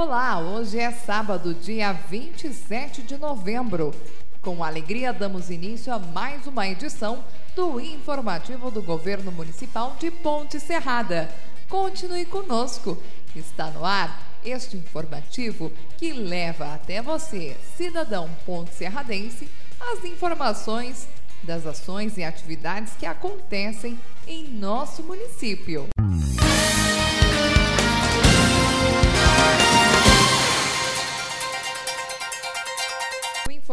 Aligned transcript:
Olá, 0.00 0.38
hoje 0.38 0.78
é 0.78 0.92
sábado, 0.92 1.52
dia 1.52 1.92
27 1.92 3.02
de 3.02 3.18
novembro. 3.18 3.92
Com 4.40 4.62
alegria, 4.62 5.12
damos 5.12 5.50
início 5.50 5.92
a 5.92 5.98
mais 5.98 6.46
uma 6.46 6.68
edição 6.68 7.24
do 7.56 7.80
informativo 7.80 8.70
do 8.70 8.80
Governo 8.80 9.32
Municipal 9.32 9.96
de 9.98 10.08
Ponte 10.12 10.60
Serrada. 10.60 11.28
Continue 11.68 12.26
conosco, 12.26 13.02
está 13.34 13.72
no 13.72 13.84
ar 13.84 14.38
este 14.44 14.76
informativo 14.76 15.72
que 15.96 16.12
leva 16.12 16.74
até 16.74 17.02
você, 17.02 17.56
cidadão 17.76 18.30
ponte 18.46 18.72
serradense, 18.76 19.48
as 19.80 20.04
informações 20.04 21.08
das 21.42 21.66
ações 21.66 22.16
e 22.16 22.22
atividades 22.22 22.92
que 22.96 23.04
acontecem 23.04 23.98
em 24.28 24.46
nosso 24.46 25.02
município. 25.02 25.88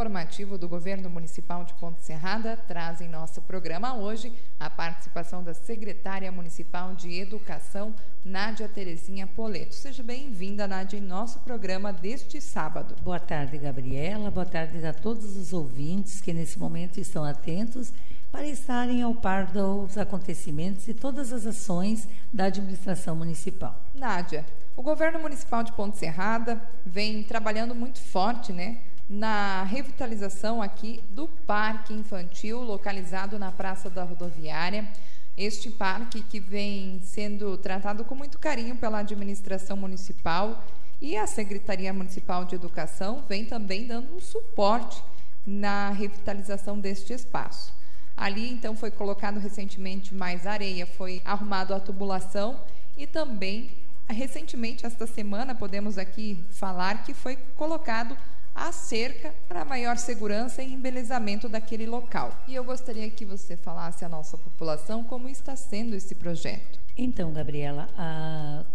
Informativo 0.06 0.56
do 0.56 0.70
Governo 0.70 1.10
Municipal 1.10 1.64
de 1.64 1.74
Ponte 1.74 2.04
Serrada 2.04 2.56
traz 2.68 3.02
em 3.02 3.10
nosso 3.10 3.42
programa 3.42 3.96
hoje 3.96 4.32
a 4.60 4.70
participação 4.70 5.44
da 5.44 5.56
secretária 5.56 6.32
municipal 6.32 6.94
de 6.94 7.20
Educação, 7.20 7.92
Nádia 8.24 8.70
Terezinha 8.70 9.26
Poleto. 9.26 9.74
Seja 9.74 10.04
bem-vinda, 10.04 10.68
Nádia, 10.68 11.00
em 11.00 11.02
nosso 11.02 11.40
programa 11.40 11.92
deste 11.92 12.40
sábado. 12.40 12.96
Boa 13.02 13.20
tarde, 13.20 13.58
Gabriela. 13.58 14.30
Boa 14.30 14.46
tarde 14.46 14.86
a 14.86 14.94
todos 14.94 15.36
os 15.36 15.52
ouvintes 15.52 16.22
que 16.22 16.32
nesse 16.32 16.60
momento 16.60 17.00
estão 17.00 17.24
atentos 17.24 17.92
para 18.32 18.46
estarem 18.46 19.02
ao 19.02 19.16
par 19.16 19.48
dos 19.48 19.98
acontecimentos 19.98 20.88
e 20.88 20.94
todas 20.94 21.34
as 21.34 21.48
ações 21.48 22.08
da 22.32 22.46
administração 22.46 23.16
municipal. 23.16 23.82
Nádia, 23.96 24.46
o 24.78 24.84
governo 24.84 25.18
municipal 25.18 25.64
de 25.64 25.72
Ponte 25.72 25.98
Serrada 25.98 26.62
vem 26.86 27.24
trabalhando 27.24 27.74
muito 27.74 28.00
forte, 28.00 28.54
né? 28.54 28.78
Na 29.10 29.64
revitalização 29.64 30.62
aqui 30.62 31.04
do 31.12 31.28
Parque 31.28 31.94
Infantil, 31.94 32.62
localizado 32.62 33.38
na 33.38 33.52
Praça 33.52 33.90
da 33.90 34.04
Rodoviária. 34.04 34.88
Este 35.38 35.70
parque 35.70 36.22
que 36.22 36.40
vem 36.40 37.02
sendo 37.04 37.58
tratado 37.58 38.04
com 38.06 38.16
muito 38.16 38.40
carinho 38.40 38.76
pela 38.78 39.00
administração 39.00 39.78
municipal 39.78 40.64
e 41.02 41.16
a 41.18 41.28
Secretaria 41.28 41.94
Municipal 41.94 42.46
de 42.46 42.56
Educação 42.56 43.24
vem 43.28 43.46
também 43.46 43.86
dando 43.86 44.16
um 44.16 44.20
suporte 44.20 45.04
na 45.46 45.92
revitalização 45.92 46.80
deste 46.80 47.14
espaço. 47.14 47.74
Ali, 48.18 48.50
então, 48.50 48.76
foi 48.76 48.90
colocado 48.90 49.40
recentemente 49.40 50.16
mais 50.16 50.48
areia, 50.48 50.86
foi 50.86 51.22
arrumado 51.26 51.74
a 51.74 51.80
tubulação 51.80 52.60
e 52.98 53.06
também, 53.06 53.70
recentemente, 54.08 54.86
esta 54.86 55.06
semana, 55.06 55.54
podemos 55.54 55.98
aqui 55.98 56.44
falar 56.50 57.04
que 57.04 57.14
foi 57.14 57.36
colocado 57.58 58.18
a 58.56 58.72
cerca 58.72 59.36
para 59.50 59.66
maior 59.66 59.98
segurança 59.98 60.64
e 60.64 60.74
embelezamento 60.74 61.50
daquele 61.50 61.86
local. 61.86 62.34
E 62.48 62.56
eu 62.56 62.64
gostaria 62.64 63.10
que 63.10 63.26
você 63.26 63.58
falasse 63.58 64.06
à 64.06 64.10
nossa 64.10 64.38
população 64.38 65.04
como 65.04 65.28
está 65.28 65.58
sendo 65.58 65.94
esse 65.94 66.16
projeto. 66.16 66.80
Então, 66.98 67.34
Gabriela, 67.34 67.90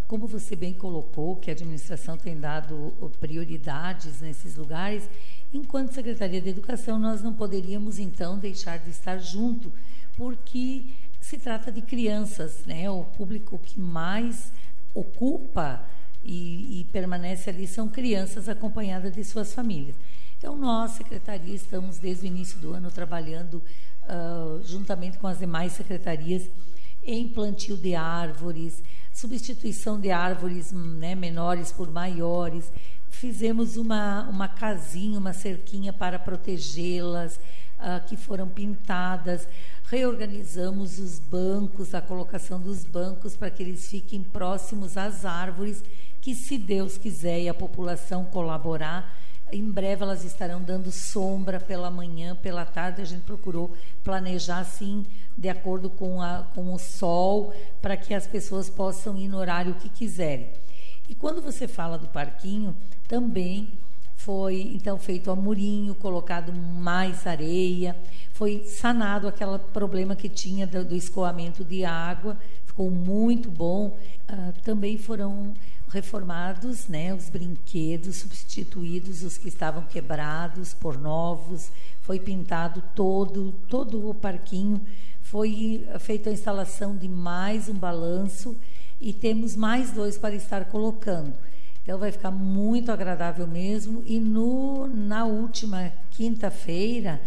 como 0.06 0.26
você 0.26 0.54
bem 0.54 0.74
colocou, 0.74 1.36
que 1.36 1.50
a 1.50 1.54
administração 1.54 2.18
tem 2.18 2.38
dado 2.38 2.92
prioridades 3.18 4.20
nesses 4.20 4.56
lugares, 4.56 5.08
enquanto 5.54 5.94
Secretaria 5.94 6.42
de 6.42 6.50
Educação, 6.50 6.98
nós 6.98 7.22
não 7.22 7.32
poderíamos 7.32 7.98
então 7.98 8.38
deixar 8.38 8.78
de 8.78 8.90
estar 8.90 9.16
junto, 9.16 9.72
porque 10.18 10.84
se 11.18 11.38
trata 11.38 11.72
de 11.72 11.80
crianças, 11.80 12.66
né? 12.66 12.90
O 12.90 13.04
público 13.04 13.58
que 13.58 13.80
mais 13.80 14.52
ocupa 14.92 15.82
e, 16.24 16.80
e 16.80 16.84
permanece 16.92 17.50
ali 17.50 17.66
são 17.66 17.88
crianças 17.88 18.48
acompanhadas 18.48 19.12
de 19.12 19.24
suas 19.24 19.52
famílias. 19.54 19.96
Então, 20.38 20.56
nós, 20.56 20.92
secretaria, 20.92 21.54
estamos 21.54 21.98
desde 21.98 22.24
o 22.24 22.28
início 22.28 22.58
do 22.58 22.72
ano 22.72 22.90
trabalhando 22.90 23.62
uh, 24.04 24.62
juntamente 24.64 25.18
com 25.18 25.26
as 25.26 25.38
demais 25.38 25.72
secretarias 25.72 26.48
em 27.04 27.28
plantio 27.28 27.76
de 27.76 27.94
árvores, 27.94 28.82
substituição 29.12 30.00
de 30.00 30.10
árvores 30.10 30.72
né, 30.72 31.14
menores 31.14 31.72
por 31.72 31.90
maiores. 31.90 32.72
Fizemos 33.10 33.76
uma, 33.76 34.28
uma 34.30 34.48
casinha, 34.48 35.18
uma 35.18 35.32
cerquinha 35.32 35.92
para 35.92 36.18
protegê-las, 36.18 37.38
uh, 37.78 38.06
que 38.06 38.16
foram 38.16 38.48
pintadas. 38.48 39.46
Reorganizamos 39.84 40.98
os 40.98 41.18
bancos, 41.18 41.94
a 41.94 42.00
colocação 42.00 42.60
dos 42.60 42.84
bancos 42.84 43.36
para 43.36 43.50
que 43.50 43.62
eles 43.62 43.88
fiquem 43.88 44.22
próximos 44.22 44.96
às 44.96 45.24
árvores 45.24 45.82
que, 46.20 46.34
se 46.34 46.58
Deus 46.58 46.98
quiser 46.98 47.40
e 47.40 47.48
a 47.48 47.54
população 47.54 48.24
colaborar, 48.24 49.18
em 49.52 49.64
breve 49.64 50.02
elas 50.02 50.24
estarão 50.24 50.62
dando 50.62 50.92
sombra 50.92 51.58
pela 51.58 51.90
manhã, 51.90 52.36
pela 52.36 52.64
tarde. 52.64 53.02
A 53.02 53.04
gente 53.04 53.22
procurou 53.22 53.70
planejar 54.04 54.60
assim, 54.60 55.04
de 55.36 55.48
acordo 55.48 55.90
com, 55.90 56.22
a, 56.22 56.46
com 56.54 56.72
o 56.72 56.78
sol, 56.78 57.52
para 57.82 57.96
que 57.96 58.14
as 58.14 58.26
pessoas 58.26 58.70
possam 58.70 59.16
ir 59.16 59.28
no 59.28 59.38
horário 59.38 59.74
que 59.74 59.88
quiserem. 59.88 60.50
E 61.08 61.14
quando 61.14 61.42
você 61.42 61.66
fala 61.66 61.98
do 61.98 62.06
parquinho, 62.06 62.76
também 63.08 63.72
foi 64.14 64.60
então 64.74 64.98
feito 64.98 65.30
a 65.30 65.34
murinho, 65.34 65.94
colocado 65.94 66.52
mais 66.52 67.26
areia, 67.26 67.96
foi 68.32 68.64
sanado 68.64 69.26
aquele 69.26 69.58
problema 69.72 70.14
que 70.14 70.28
tinha 70.28 70.66
do, 70.66 70.84
do 70.84 70.94
escoamento 70.94 71.64
de 71.64 71.84
água, 71.84 72.38
ficou 72.64 72.90
muito 72.90 73.50
bom. 73.50 73.98
Uh, 74.30 74.52
também 74.62 74.96
foram 74.96 75.54
reformados, 75.90 76.86
né, 76.88 77.12
os 77.12 77.28
brinquedos 77.28 78.16
substituídos, 78.16 79.22
os 79.22 79.36
que 79.36 79.48
estavam 79.48 79.82
quebrados 79.82 80.72
por 80.72 80.98
novos, 80.98 81.70
foi 82.02 82.18
pintado 82.18 82.82
todo, 82.94 83.52
todo 83.68 84.08
o 84.08 84.14
parquinho, 84.14 84.80
foi 85.22 85.86
feita 85.98 86.30
a 86.30 86.32
instalação 86.32 86.96
de 86.96 87.08
mais 87.08 87.68
um 87.68 87.74
balanço 87.74 88.56
e 89.00 89.12
temos 89.12 89.56
mais 89.56 89.90
dois 89.90 90.16
para 90.16 90.34
estar 90.34 90.64
colocando. 90.66 91.34
Então 91.82 91.98
vai 91.98 92.12
ficar 92.12 92.30
muito 92.30 92.92
agradável 92.92 93.46
mesmo. 93.46 94.02
E 94.06 94.20
no, 94.20 94.86
na 94.86 95.24
última 95.24 95.92
quinta-feira 96.10 97.20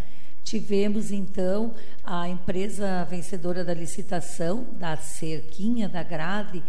tivemos 0.43 1.11
então 1.11 1.73
a 2.03 2.27
empresa 2.27 3.03
vencedora 3.05 3.63
da 3.63 3.73
licitação 3.73 4.67
da 4.77 4.95
cerquinha 4.97 5.89
da 5.89 6.03
grade 6.03 6.61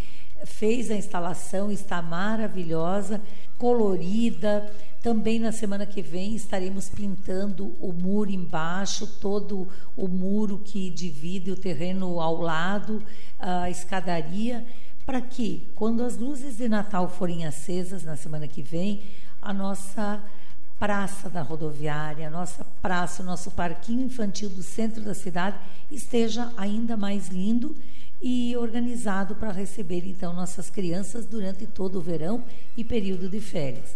fez 0.45 0.91
a 0.91 0.95
instalação, 0.95 1.71
está 1.71 2.01
maravilhosa, 2.01 3.21
colorida. 3.59 4.71
Também 5.03 5.39
na 5.39 5.53
semana 5.53 5.85
que 5.85 6.01
vem 6.01 6.35
estaremos 6.35 6.89
pintando 6.89 7.75
o 7.81 7.93
muro 7.93 8.31
embaixo, 8.31 9.07
todo 9.07 9.69
o 9.97 10.09
muro 10.09 10.59
que 10.65 10.91
divide 10.91 11.51
o 11.51 11.57
terreno 11.57 12.21
ao 12.21 12.41
lado, 12.41 13.03
a 13.39 13.69
escadaria, 13.69 14.65
para 15.05 15.21
que, 15.21 15.71
quando 15.75 16.03
as 16.03 16.17
luzes 16.17 16.57
de 16.57 16.69
Natal 16.69 17.09
forem 17.09 17.45
acesas 17.45 18.03
na 18.03 18.17
semana 18.17 18.49
que 18.49 18.63
vem, 18.63 19.03
a 19.43 19.53
nossa 19.53 20.23
praça 20.79 21.29
da 21.29 21.43
rodoviária, 21.43 22.27
a 22.27 22.31
nossa 22.31 22.65
praça, 22.81 23.23
o 23.23 23.27
nosso 23.27 23.51
parquinho 23.51 24.07
infantil 24.07 24.49
do 24.49 24.63
centro 24.63 25.03
da 25.03 25.15
cidade 25.15 25.59
esteja 25.91 26.51
ainda 26.57 26.97
mais 26.97 27.29
lindo 27.29 27.77
e 28.27 28.57
organizado 28.57 29.35
para 29.35 29.53
receber 29.53 30.03
então 30.07 30.33
nossas 30.33 30.71
crianças 30.71 31.27
durante 31.27 31.67
todo 31.67 31.99
o 31.99 32.01
verão 32.01 32.43
e 32.75 32.83
período 32.83 33.29
de 33.29 33.39
férias. 33.39 33.95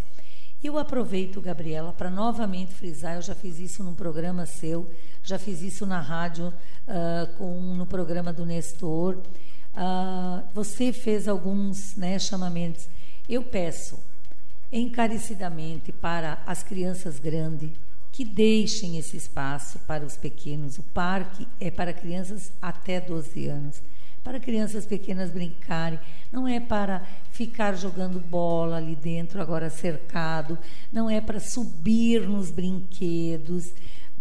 Eu 0.63 0.77
aproveito, 0.77 1.41
Gabriela, 1.41 1.95
para 1.95 2.11
novamente 2.11 2.75
frisar, 2.75 3.17
eu 3.17 3.23
já 3.23 3.35
fiz 3.35 3.59
isso 3.59 3.83
num 3.83 3.95
programa 3.95 4.45
seu, 4.45 4.87
já 5.25 5.39
fiz 5.39 5.63
isso 5.63 5.87
na 5.87 5.99
rádio, 5.99 6.49
uh, 6.49 7.33
com, 7.39 7.75
no 7.75 7.87
programa 7.87 8.31
do 8.31 8.45
Nestor. 8.45 9.17
Uh, 9.17 10.45
você 10.53 10.93
fez 10.93 11.27
alguns 11.27 11.97
né, 11.97 12.19
chamamentos. 12.19 12.87
Eu 13.27 13.43
peço 13.43 13.99
encarecidamente 14.71 15.91
para 15.91 16.43
as 16.45 16.63
crianças 16.63 17.19
grandes 17.19 17.71
que 18.13 18.27
deixem 18.27 18.99
esse 18.99 19.17
espaço 19.17 19.79
para 19.87 20.05
os 20.05 20.19
pequenos. 20.19 20.77
O 20.77 20.83
parque 20.83 21.49
é 21.59 21.71
para 21.71 21.95
crianças 21.95 22.53
até 22.61 23.01
12 23.01 23.47
anos 23.47 23.81
para 24.23 24.41
crianças 24.41 24.85
pequenas 24.85 25.31
brincarem, 25.31 25.99
não 26.33 26.47
é 26.47 26.61
para 26.61 27.03
ficar 27.31 27.77
jogando 27.77 28.21
bola 28.21 28.77
ali 28.77 28.95
dentro, 28.95 29.41
agora 29.41 29.71
cercado, 29.71 30.59
não 30.93 31.09
é 31.09 31.21
para 31.21 31.41
subir 31.41 32.29
nos 32.29 32.51
brinquedos, 32.51 33.73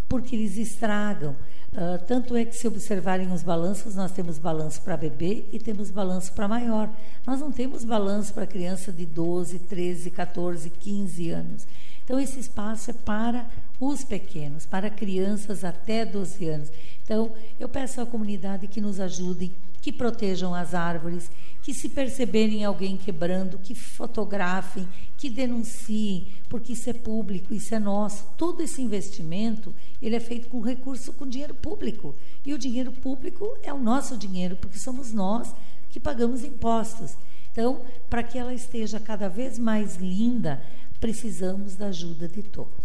porque 0.08 0.36
eles 0.36 0.58
estragam. 0.58 1.36
Uh, 1.74 2.04
tanto 2.08 2.36
é 2.36 2.46
que, 2.46 2.56
se 2.56 2.68
observarem 2.68 3.32
os 3.32 3.44
balanços, 3.44 3.94
nós 3.96 4.12
temos 4.12 4.40
balanço 4.40 4.82
para 4.82 4.96
bebê 4.96 5.46
e 5.52 5.60
temos 5.60 5.92
balanço 5.92 6.32
para 6.34 6.48
maior. 6.48 6.90
Nós 7.26 7.42
não 7.42 7.52
temos 7.52 7.84
balanço 7.84 8.34
para 8.34 8.48
criança 8.48 8.92
de 8.92 9.06
12, 9.06 9.60
13, 9.60 10.10
14, 10.10 10.70
15 10.70 11.30
anos. 11.30 11.68
Então, 12.04 12.20
esse 12.20 12.40
espaço 12.40 12.90
é 12.90 12.94
para 12.94 13.50
os 13.82 14.04
pequenos, 14.04 14.66
para 14.66 14.90
crianças 14.90 15.66
até 15.66 16.06
12 16.06 16.48
anos. 16.48 16.72
Então, 17.04 17.34
eu 17.60 17.68
peço 17.68 18.00
à 18.00 18.06
comunidade 18.06 18.68
que 18.68 18.80
nos 18.80 19.00
ajudem 19.00 19.52
que 19.88 19.92
protejam 19.94 20.54
as 20.54 20.74
árvores, 20.74 21.32
que 21.62 21.74
se 21.74 21.88
perceberem 21.88 22.66
alguém 22.66 22.98
quebrando, 22.98 23.58
que 23.58 23.74
fotografem, 23.74 24.86
que 25.16 25.30
denunciem, 25.30 26.28
porque 26.50 26.74
isso 26.74 26.90
é 26.90 26.94
público, 26.94 27.54
isso 27.54 27.74
é 27.74 27.80
nosso. 27.80 28.28
Todo 28.38 28.62
esse 28.62 28.82
investimento, 28.82 29.74
ele 30.02 30.18
é 30.18 30.20
feito 30.20 30.50
com 30.50 30.60
recurso, 30.60 31.14
com 31.14 31.26
dinheiro 31.26 31.56
público. 31.56 32.14
E 32.46 32.54
o 32.54 32.58
dinheiro 32.58 32.92
público 32.92 33.58
é 33.64 33.72
o 33.72 33.80
nosso 33.80 34.18
dinheiro, 34.18 34.58
porque 34.58 34.78
somos 34.78 35.14
nós 35.14 35.56
que 35.90 36.02
pagamos 36.02 36.44
impostos. 36.44 37.16
Então, 37.54 37.82
para 38.10 38.24
que 38.24 38.38
ela 38.38 38.54
esteja 38.54 39.00
cada 39.00 39.30
vez 39.30 39.58
mais 39.58 39.96
linda, 39.96 40.62
precisamos 41.00 41.78
da 41.78 41.86
ajuda 41.86 42.28
de 42.28 42.44
todos. 42.44 42.76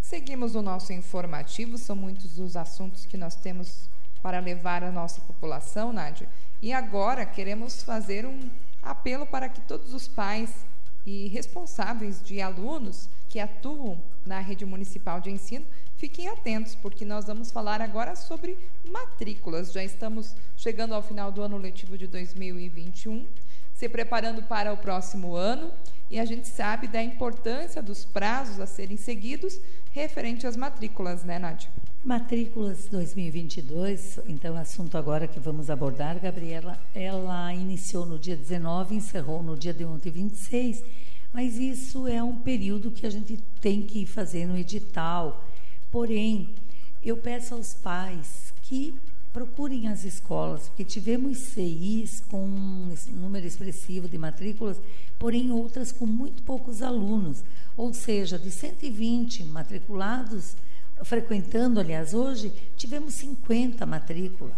Seguimos 0.00 0.56
o 0.56 0.62
nosso 0.62 0.92
informativo, 0.92 1.78
são 1.78 1.94
muitos 1.94 2.36
os 2.36 2.56
assuntos 2.56 3.06
que 3.06 3.16
nós 3.16 3.36
temos 3.36 3.88
para 4.20 4.40
levar 4.40 4.82
à 4.82 4.90
nossa 4.90 5.20
população, 5.20 5.92
Nádia. 5.92 6.28
E 6.60 6.72
agora 6.72 7.24
queremos 7.24 7.82
fazer 7.82 8.26
um 8.26 8.50
apelo 8.82 9.26
para 9.26 9.48
que 9.48 9.60
todos 9.60 9.94
os 9.94 10.08
pais 10.08 10.66
e 11.06 11.28
responsáveis 11.28 12.22
de 12.22 12.40
alunos 12.40 13.08
que 13.28 13.38
atuam 13.38 14.02
na 14.26 14.40
rede 14.40 14.66
municipal 14.66 15.20
de 15.20 15.30
ensino 15.30 15.64
fiquem 15.96 16.28
atentos, 16.28 16.74
porque 16.74 17.04
nós 17.04 17.26
vamos 17.26 17.50
falar 17.50 17.80
agora 17.80 18.14
sobre 18.16 18.56
matrículas. 18.84 19.72
Já 19.72 19.82
estamos 19.82 20.34
chegando 20.56 20.94
ao 20.94 21.02
final 21.02 21.30
do 21.30 21.42
ano 21.42 21.58
letivo 21.58 21.96
de 21.96 22.06
2021, 22.06 23.26
se 23.74 23.88
preparando 23.88 24.42
para 24.42 24.72
o 24.72 24.76
próximo 24.76 25.34
ano, 25.34 25.72
e 26.10 26.18
a 26.18 26.24
gente 26.24 26.48
sabe 26.48 26.88
da 26.88 27.02
importância 27.02 27.82
dos 27.82 28.04
prazos 28.04 28.60
a 28.60 28.66
serem 28.66 28.96
seguidos 28.96 29.60
referente 29.92 30.46
às 30.46 30.56
matrículas, 30.56 31.24
né, 31.24 31.38
Nádia? 31.38 31.70
Matrículas 32.04 32.86
2022, 32.88 34.20
então 34.28 34.54
o 34.54 34.58
assunto 34.58 34.96
agora 34.96 35.26
que 35.26 35.40
vamos 35.40 35.68
abordar, 35.68 36.18
Gabriela, 36.20 36.78
ela 36.94 37.52
iniciou 37.52 38.06
no 38.06 38.18
dia 38.18 38.36
19, 38.36 38.94
encerrou 38.94 39.42
no 39.42 39.56
dia 39.56 39.74
de 39.74 39.84
ontem, 39.84 40.10
26, 40.10 40.82
mas 41.32 41.56
isso 41.56 42.06
é 42.06 42.22
um 42.22 42.36
período 42.36 42.90
que 42.90 43.06
a 43.06 43.10
gente 43.10 43.36
tem 43.60 43.82
que 43.82 44.06
fazer 44.06 44.46
no 44.46 44.56
edital. 44.56 45.44
Porém, 45.90 46.54
eu 47.02 47.16
peço 47.16 47.54
aos 47.54 47.74
pais 47.74 48.54
que 48.62 48.94
procurem 49.38 49.86
as 49.86 50.02
escolas, 50.02 50.68
porque 50.68 50.82
tivemos 50.82 51.38
CIs 51.38 52.18
com 52.28 52.44
um 52.44 52.92
número 53.12 53.46
expressivo 53.46 54.08
de 54.08 54.18
matrículas, 54.18 54.76
porém 55.16 55.52
outras 55.52 55.92
com 55.92 56.06
muito 56.06 56.42
poucos 56.42 56.82
alunos, 56.82 57.44
ou 57.76 57.94
seja, 57.94 58.36
de 58.36 58.50
120 58.50 59.44
matriculados, 59.44 60.56
frequentando, 61.04 61.78
aliás, 61.78 62.14
hoje, 62.14 62.52
tivemos 62.76 63.14
50 63.14 63.86
matrícula, 63.86 64.50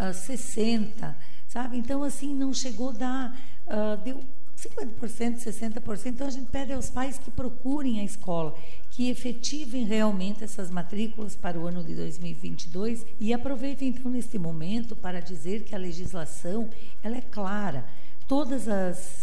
uh, 0.00 0.14
60, 0.14 1.14
sabe? 1.46 1.76
Então, 1.76 2.02
assim, 2.02 2.34
não 2.34 2.54
chegou 2.54 2.88
a 2.88 2.92
dar, 2.92 3.40
uh, 3.66 4.02
deu 4.02 4.24
50%, 4.68 5.38
60%. 5.38 6.06
Então, 6.06 6.26
a 6.26 6.30
gente 6.30 6.50
pede 6.50 6.72
aos 6.72 6.88
pais 6.88 7.18
que 7.18 7.30
procurem 7.30 8.00
a 8.00 8.04
escola, 8.04 8.54
que 8.90 9.10
efetivem 9.10 9.84
realmente 9.84 10.44
essas 10.44 10.70
matrículas 10.70 11.34
para 11.34 11.58
o 11.58 11.66
ano 11.66 11.82
de 11.82 11.94
2022 11.94 13.04
e 13.18 13.32
aproveitem, 13.32 13.88
então, 13.88 14.10
neste 14.10 14.38
momento 14.38 14.94
para 14.94 15.20
dizer 15.20 15.64
que 15.64 15.74
a 15.74 15.78
legislação, 15.78 16.70
ela 17.02 17.16
é 17.16 17.22
clara. 17.22 17.84
Todos 18.28 18.64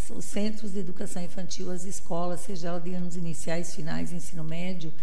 os 0.09 0.25
centros 0.25 0.73
de 0.73 0.79
educação 0.79 1.23
infantil, 1.23 1.71
as 1.71 1.83
escolas, 1.85 2.41
seja 2.41 2.67
ela 2.67 2.79
de 2.79 2.93
anos 2.93 3.15
iniciais, 3.15 3.73
finais, 3.73 4.11
ensino 4.11 4.43
médio, 4.43 4.93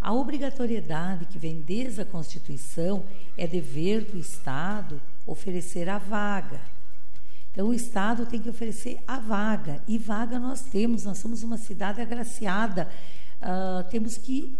a 0.00 0.12
obrigatoriedade 0.12 1.24
que 1.26 1.38
vem 1.38 1.60
desde 1.60 2.02
a 2.02 2.04
Constituição 2.04 3.04
é 3.36 3.46
dever 3.46 4.04
do 4.04 4.18
Estado 4.18 5.00
oferecer 5.26 5.88
a 5.88 5.98
vaga. 5.98 6.60
Então, 7.56 7.68
o 7.68 7.72
Estado 7.72 8.26
tem 8.26 8.38
que 8.38 8.50
oferecer 8.50 8.98
a 9.08 9.18
vaga, 9.18 9.80
e 9.88 9.96
vaga 9.96 10.38
nós 10.38 10.60
temos, 10.60 11.04
nós 11.04 11.16
somos 11.16 11.42
uma 11.42 11.56
cidade 11.56 12.02
agraciada, 12.02 12.86
uh, 13.40 13.82
temos 13.88 14.18
que 14.18 14.54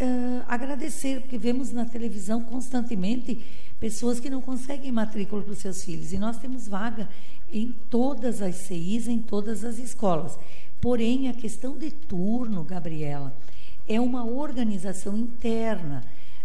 uh, 0.00 0.42
agradecer, 0.48 1.20
porque 1.20 1.38
vemos 1.38 1.70
na 1.70 1.84
televisão 1.84 2.42
constantemente 2.42 3.40
pessoas 3.78 4.18
que 4.18 4.28
não 4.28 4.40
conseguem 4.40 4.90
matrícula 4.90 5.40
para 5.40 5.52
os 5.52 5.58
seus 5.58 5.84
filhos, 5.84 6.12
e 6.12 6.18
nós 6.18 6.36
temos 6.36 6.66
vaga 6.66 7.08
em 7.52 7.72
todas 7.88 8.42
as 8.42 8.56
CIs, 8.56 9.06
em 9.06 9.20
todas 9.20 9.64
as 9.64 9.78
escolas. 9.78 10.36
Porém, 10.80 11.28
a 11.28 11.34
questão 11.34 11.78
de 11.78 11.92
turno, 11.92 12.64
Gabriela, 12.64 13.32
é 13.86 14.00
uma 14.00 14.24
organização 14.24 15.16
interna. 15.16 16.04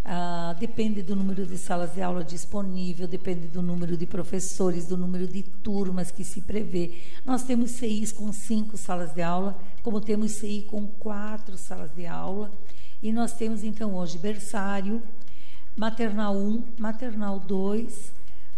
Ah, 0.09 0.56
depende 0.57 1.01
do 1.01 1.18
número 1.18 1.45
de 1.45 1.57
salas 1.57 1.94
de 1.94 2.01
aula 2.01 2.24
disponível, 2.24 3.06
depende 3.06 3.45
do 3.48 3.62
número 3.62 3.98
de 3.98 4.06
professores, 4.06 4.88
do 4.88 4.95
número 4.95 5.27
de 5.27 5.44
turmas 5.44 6.12
que 6.12 6.24
se 6.24 6.39
prevê. 6.39 6.94
Nós 7.25 7.44
temos 7.44 7.71
CIs 7.71 8.13
com 8.13 8.31
cinco 8.31 8.77
salas 8.77 9.13
de 9.13 9.21
aula, 9.21 9.59
como 9.83 10.00
temos 10.00 10.31
CI 10.31 10.65
com 10.69 10.88
quatro 10.88 11.57
salas 11.57 11.94
de 11.94 12.06
aula. 12.06 12.50
E 13.04 13.12
nós 13.12 13.33
temos 13.33 13.65
então 13.65 13.95
hoje 13.95 14.18
berçário, 14.18 15.04
maternal 15.75 16.38
1, 16.38 16.63
maternal 16.77 17.38
2, 17.42 17.94
uh, 17.94 18.10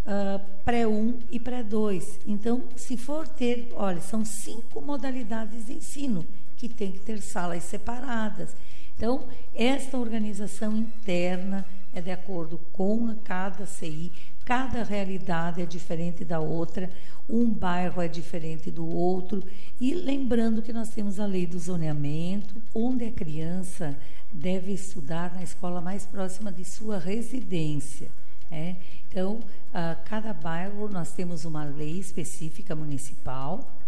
ah, 0.06 0.40
pré-1 0.64 1.16
e 1.32 1.40
pré-2. 1.40 2.20
Então, 2.28 2.62
se 2.76 2.96
for 2.96 3.26
ter, 3.26 3.72
olha, 3.74 4.00
são 4.00 4.24
cinco 4.24 4.80
modalidades 4.80 5.66
de 5.66 5.72
ensino 5.72 6.24
que 6.56 6.68
tem 6.68 6.92
que 6.92 7.00
ter 7.00 7.20
salas 7.20 7.64
separadas. 7.64 8.54
Então, 9.00 9.24
esta 9.54 9.96
organização 9.96 10.76
interna 10.76 11.64
é 11.90 12.02
de 12.02 12.10
acordo 12.10 12.58
com 12.70 13.16
cada 13.24 13.64
CI, 13.64 14.12
cada 14.44 14.84
realidade 14.84 15.62
é 15.62 15.64
diferente 15.64 16.22
da 16.22 16.38
outra, 16.38 16.90
um 17.26 17.48
bairro 17.48 18.02
é 18.02 18.06
diferente 18.06 18.70
do 18.70 18.86
outro. 18.86 19.42
E 19.80 19.94
lembrando 19.94 20.60
que 20.60 20.70
nós 20.70 20.90
temos 20.90 21.18
a 21.18 21.24
lei 21.24 21.46
do 21.46 21.58
zoneamento, 21.58 22.54
onde 22.74 23.06
a 23.06 23.10
criança 23.10 23.96
deve 24.30 24.70
estudar 24.70 25.32
na 25.34 25.42
escola 25.42 25.80
mais 25.80 26.04
próxima 26.04 26.52
de 26.52 26.62
sua 26.62 26.98
residência. 26.98 28.10
É? 28.50 28.76
Então, 29.08 29.40
a 29.72 29.94
cada 29.94 30.34
bairro 30.34 30.90
nós 30.90 31.10
temos 31.12 31.46
uma 31.46 31.64
lei 31.64 31.98
específica 31.98 32.76
municipal 32.76 33.79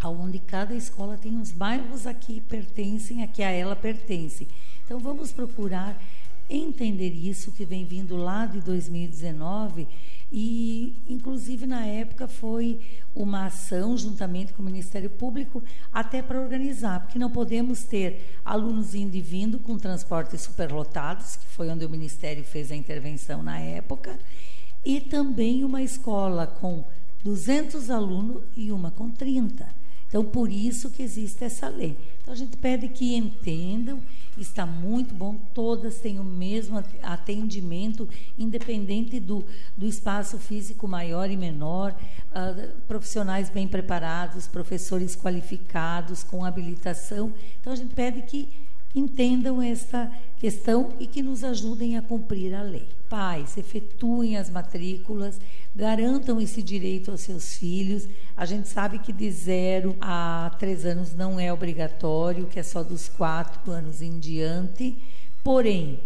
aonde 0.00 0.38
cada 0.38 0.74
escola 0.74 1.16
tem 1.18 1.40
os 1.40 1.50
bairros 1.50 2.06
a 2.06 2.14
que 2.14 2.40
pertencem, 2.40 3.22
a 3.22 3.26
que 3.26 3.42
a 3.42 3.50
ela 3.50 3.76
pertence. 3.76 4.48
Então 4.84 4.98
vamos 4.98 5.32
procurar 5.32 6.00
entender 6.48 7.10
isso 7.10 7.52
que 7.52 7.64
vem 7.64 7.84
vindo 7.84 8.16
lá 8.16 8.46
de 8.46 8.60
2019 8.60 9.86
e 10.30 10.96
inclusive 11.08 11.66
na 11.66 11.86
época 11.86 12.28
foi 12.28 12.80
uma 13.14 13.46
ação 13.46 13.96
juntamente 13.96 14.52
com 14.52 14.62
o 14.62 14.64
Ministério 14.64 15.08
Público 15.08 15.62
até 15.92 16.22
para 16.22 16.40
organizar, 16.40 17.00
porque 17.00 17.18
não 17.18 17.30
podemos 17.30 17.84
ter 17.84 18.38
alunos 18.44 18.94
indo 18.94 19.16
e 19.16 19.20
vindo 19.20 19.58
com 19.58 19.78
transportes 19.78 20.42
superlotados, 20.42 21.36
que 21.36 21.46
foi 21.46 21.68
onde 21.70 21.84
o 21.84 21.90
Ministério 21.90 22.44
fez 22.44 22.70
a 22.70 22.76
intervenção 22.76 23.42
na 23.42 23.58
época, 23.58 24.18
e 24.84 25.00
também 25.00 25.64
uma 25.64 25.82
escola 25.82 26.46
com 26.46 26.84
200 27.24 27.90
alunos 27.90 28.42
e 28.56 28.70
uma 28.70 28.90
com 28.90 29.10
30. 29.10 29.77
Então, 30.08 30.24
por 30.24 30.50
isso 30.50 30.90
que 30.90 31.02
existe 31.02 31.44
essa 31.44 31.68
lei. 31.68 31.96
Então, 32.20 32.32
a 32.32 32.36
gente 32.36 32.56
pede 32.56 32.88
que 32.88 33.14
entendam, 33.14 34.00
está 34.38 34.64
muito 34.64 35.14
bom, 35.14 35.36
todas 35.52 35.98
têm 35.98 36.18
o 36.18 36.24
mesmo 36.24 36.82
atendimento, 37.02 38.08
independente 38.38 39.20
do, 39.20 39.44
do 39.76 39.86
espaço 39.86 40.38
físico 40.38 40.88
maior 40.88 41.30
e 41.30 41.36
menor, 41.36 41.94
uh, 42.30 42.80
profissionais 42.86 43.50
bem 43.50 43.68
preparados, 43.68 44.46
professores 44.46 45.14
qualificados, 45.14 46.22
com 46.22 46.44
habilitação. 46.44 47.32
Então, 47.60 47.72
a 47.72 47.76
gente 47.76 47.94
pede 47.94 48.22
que 48.22 48.48
entendam 48.94 49.60
esta 49.60 50.10
questão 50.38 50.94
e 50.98 51.06
que 51.06 51.22
nos 51.22 51.44
ajudem 51.44 51.96
a 51.96 52.02
cumprir 52.02 52.54
a 52.54 52.62
lei. 52.62 52.88
Pais, 53.08 53.56
efetuem 53.56 54.36
as 54.36 54.48
matrículas, 54.48 55.40
garantam 55.78 56.40
esse 56.40 56.60
direito 56.60 57.12
aos 57.12 57.20
seus 57.20 57.54
filhos. 57.54 58.08
A 58.36 58.44
gente 58.44 58.68
sabe 58.68 58.98
que 58.98 59.12
de 59.12 59.30
zero 59.30 59.96
a 60.00 60.50
três 60.58 60.84
anos 60.84 61.14
não 61.14 61.38
é 61.38 61.52
obrigatório, 61.52 62.46
que 62.46 62.58
é 62.58 62.64
só 62.64 62.82
dos 62.82 63.08
quatro 63.08 63.70
anos 63.70 64.02
em 64.02 64.18
diante. 64.18 65.00
Porém, 65.44 66.00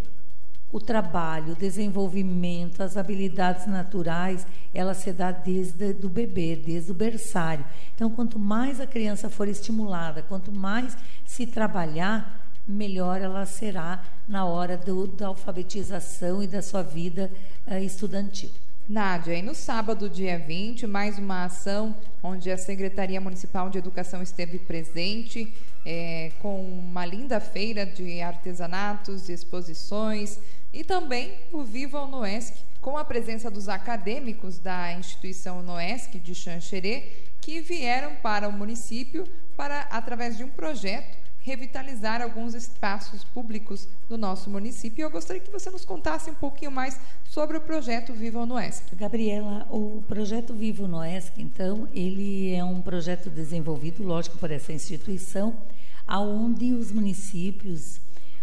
o 0.70 0.78
trabalho, 0.78 1.54
o 1.54 1.56
desenvolvimento, 1.56 2.82
as 2.82 2.98
habilidades 2.98 3.66
naturais, 3.66 4.46
ela 4.74 4.92
se 4.92 5.10
dá 5.10 5.32
desde 5.32 5.94
do 5.94 6.08
bebê, 6.10 6.54
desde 6.54 6.90
o 6.90 6.94
berçário. 6.94 7.64
Então, 7.94 8.10
quanto 8.10 8.38
mais 8.38 8.78
a 8.78 8.86
criança 8.86 9.30
for 9.30 9.48
estimulada, 9.48 10.22
quanto 10.22 10.52
mais 10.52 10.94
se 11.24 11.46
trabalhar, 11.46 12.46
melhor 12.68 13.22
ela 13.22 13.46
será 13.46 14.04
na 14.28 14.44
hora 14.44 14.76
do, 14.76 15.06
da 15.06 15.28
alfabetização 15.28 16.42
e 16.42 16.46
da 16.46 16.60
sua 16.60 16.82
vida 16.82 17.30
uh, 17.66 17.78
estudantil. 17.78 18.50
Nádia, 18.88 19.34
e 19.36 19.42
no 19.42 19.54
sábado, 19.54 20.10
dia 20.10 20.36
20, 20.36 20.88
mais 20.88 21.16
uma 21.16 21.44
ação 21.44 21.94
onde 22.20 22.50
a 22.50 22.58
Secretaria 22.58 23.20
Municipal 23.20 23.70
de 23.70 23.78
Educação 23.78 24.20
esteve 24.20 24.58
presente 24.58 25.54
é, 25.86 26.32
com 26.40 26.60
uma 26.60 27.06
linda 27.06 27.38
feira 27.38 27.86
de 27.86 28.20
artesanatos, 28.20 29.28
exposições 29.28 30.40
e 30.72 30.82
também 30.82 31.32
o 31.52 31.62
Viva 31.62 32.04
Noesc, 32.08 32.58
com 32.80 32.98
a 32.98 33.04
presença 33.04 33.48
dos 33.48 33.68
acadêmicos 33.68 34.58
da 34.58 34.92
instituição 34.94 35.62
Noesc 35.62 36.18
de 36.18 36.34
Xanxerê, 36.34 37.04
que 37.40 37.60
vieram 37.60 38.16
para 38.16 38.48
o 38.48 38.52
município 38.52 39.24
para, 39.56 39.82
através 39.82 40.36
de 40.36 40.42
um 40.42 40.48
projeto, 40.48 41.21
revitalizar 41.42 42.22
alguns 42.22 42.54
espaços 42.54 43.24
públicos 43.24 43.88
do 44.08 44.16
nosso 44.16 44.48
município. 44.48 45.02
Eu 45.02 45.10
gostaria 45.10 45.42
que 45.42 45.50
você 45.50 45.70
nos 45.70 45.84
contasse 45.84 46.30
um 46.30 46.34
pouquinho 46.34 46.70
mais 46.70 46.98
sobre 47.24 47.56
o 47.56 47.60
projeto 47.60 48.12
Viva 48.12 48.46
no 48.46 48.54
Oeste. 48.54 48.94
Gabriela, 48.94 49.66
o 49.70 50.02
projeto 50.06 50.54
Viva 50.54 50.86
no 50.86 50.98
Oeste, 50.98 51.42
então, 51.42 51.88
ele 51.92 52.54
é 52.54 52.64
um 52.64 52.80
projeto 52.80 53.28
desenvolvido, 53.28 54.02
lógico, 54.02 54.38
por 54.38 54.50
essa 54.50 54.72
instituição, 54.72 55.56
aonde 56.06 56.72
os 56.72 56.92
municípios 56.92 58.00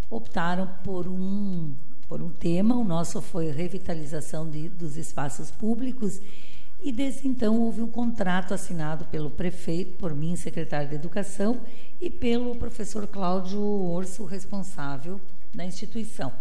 optaram 0.09 0.67
por 0.83 1.07
um 1.07 1.73
por 2.09 2.23
um 2.23 2.31
tema. 2.31 2.75
O 2.75 2.83
nosso 2.83 3.21
foi 3.21 3.51
revitalização 3.51 4.49
de, 4.49 4.67
dos 4.67 4.97
espaços 4.97 5.51
públicos 5.51 6.19
e 6.81 6.91
desde 6.91 7.27
então 7.27 7.59
houve 7.59 7.81
um 7.81 7.87
contrato 7.87 8.53
assinado 8.53 9.05
pelo 9.05 9.29
prefeito, 9.29 9.97
por 9.97 10.15
mim, 10.15 10.35
secretário 10.35 10.89
de 10.89 10.95
Educação, 10.95 11.59
e 11.99 12.09
pelo 12.09 12.55
professor 12.55 13.05
Cláudio 13.07 13.61
Orso, 13.61 14.23
responsável 14.25 15.19
da 15.53 15.65
instituição. 15.65 16.31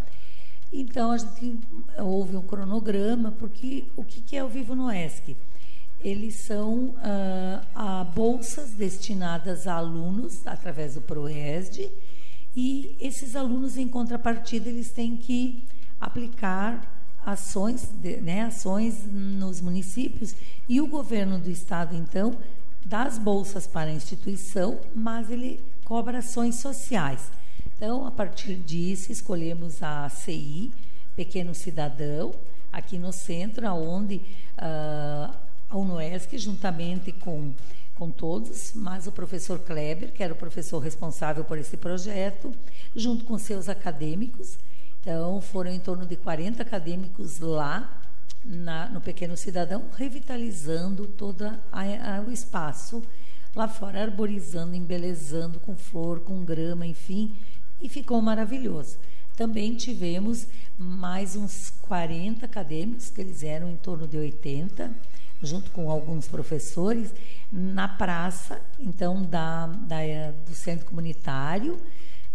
Então 0.72 1.10
a 1.10 1.18
gente 1.18 1.58
houve 1.98 2.36
um 2.36 2.42
cronograma, 2.42 3.32
porque 3.32 3.84
o 3.96 4.04
que 4.04 4.36
é 4.36 4.44
o 4.44 4.48
Vivo 4.48 4.76
no 4.76 4.92
ESC? 4.92 5.36
Eles 6.00 6.36
são 6.36 6.94
ah, 7.74 8.06
bolsas 8.14 8.70
destinadas 8.70 9.66
a 9.66 9.74
alunos 9.74 10.46
através 10.46 10.94
do 10.94 11.00
ProESD, 11.00 11.90
e 12.54 12.96
esses 13.00 13.34
alunos, 13.34 13.76
em 13.76 13.88
contrapartida, 13.88 14.68
eles 14.68 14.90
têm 14.90 15.16
que 15.16 15.64
aplicar 16.00 16.97
ações, 17.32 17.90
né, 18.22 18.42
ações 18.42 19.04
nos 19.06 19.60
municípios 19.60 20.34
e 20.68 20.80
o 20.80 20.86
governo 20.86 21.38
do 21.38 21.50
estado 21.50 21.94
então 21.94 22.36
dá 22.84 23.02
as 23.02 23.18
bolsas 23.18 23.66
para 23.66 23.90
a 23.90 23.92
instituição, 23.92 24.80
mas 24.94 25.30
ele 25.30 25.62
cobra 25.84 26.18
ações 26.18 26.56
sociais. 26.56 27.30
Então, 27.66 28.06
a 28.06 28.10
partir 28.10 28.56
disso, 28.56 29.12
escolhemos 29.12 29.82
a 29.82 30.08
CI, 30.08 30.72
Pequeno 31.14 31.54
Cidadão, 31.54 32.34
aqui 32.72 32.98
no 32.98 33.12
centro, 33.12 33.66
onde 33.74 34.16
uh, 34.16 35.34
a 35.68 35.76
UNOESC, 35.76 36.38
juntamente 36.38 37.12
com, 37.12 37.52
com 37.94 38.10
todos, 38.10 38.72
mas 38.74 39.06
o 39.06 39.12
professor 39.12 39.58
Kleber, 39.58 40.12
que 40.12 40.22
era 40.22 40.32
o 40.32 40.36
professor 40.36 40.78
responsável 40.78 41.44
por 41.44 41.58
esse 41.58 41.76
projeto, 41.76 42.54
junto 42.96 43.24
com 43.24 43.36
seus 43.38 43.68
acadêmicos, 43.68 44.58
então, 45.08 45.40
foram 45.40 45.70
em 45.70 45.78
torno 45.78 46.04
de 46.04 46.16
40 46.16 46.60
acadêmicos 46.60 47.38
lá 47.38 47.98
na, 48.44 48.90
no 48.90 49.00
Pequeno 49.00 49.38
Cidadão, 49.38 49.86
revitalizando 49.96 51.06
todo 51.06 51.50
o 52.26 52.30
espaço 52.30 53.02
lá 53.56 53.66
fora, 53.66 54.02
arborizando, 54.02 54.76
embelezando 54.76 55.58
com 55.60 55.74
flor, 55.74 56.20
com 56.20 56.44
grama, 56.44 56.86
enfim, 56.86 57.34
e 57.80 57.88
ficou 57.88 58.20
maravilhoso. 58.20 58.98
Também 59.34 59.74
tivemos 59.76 60.46
mais 60.76 61.34
uns 61.36 61.70
40 61.80 62.44
acadêmicos, 62.44 63.08
que 63.08 63.22
eles 63.22 63.42
eram 63.42 63.70
em 63.70 63.76
torno 63.78 64.06
de 64.06 64.18
80, 64.18 64.92
junto 65.42 65.70
com 65.70 65.90
alguns 65.90 66.28
professores, 66.28 67.14
na 67.50 67.88
praça, 67.88 68.60
então, 68.78 69.22
da, 69.22 69.68
da 69.68 70.32
do 70.46 70.54
centro 70.54 70.84
comunitário, 70.84 71.76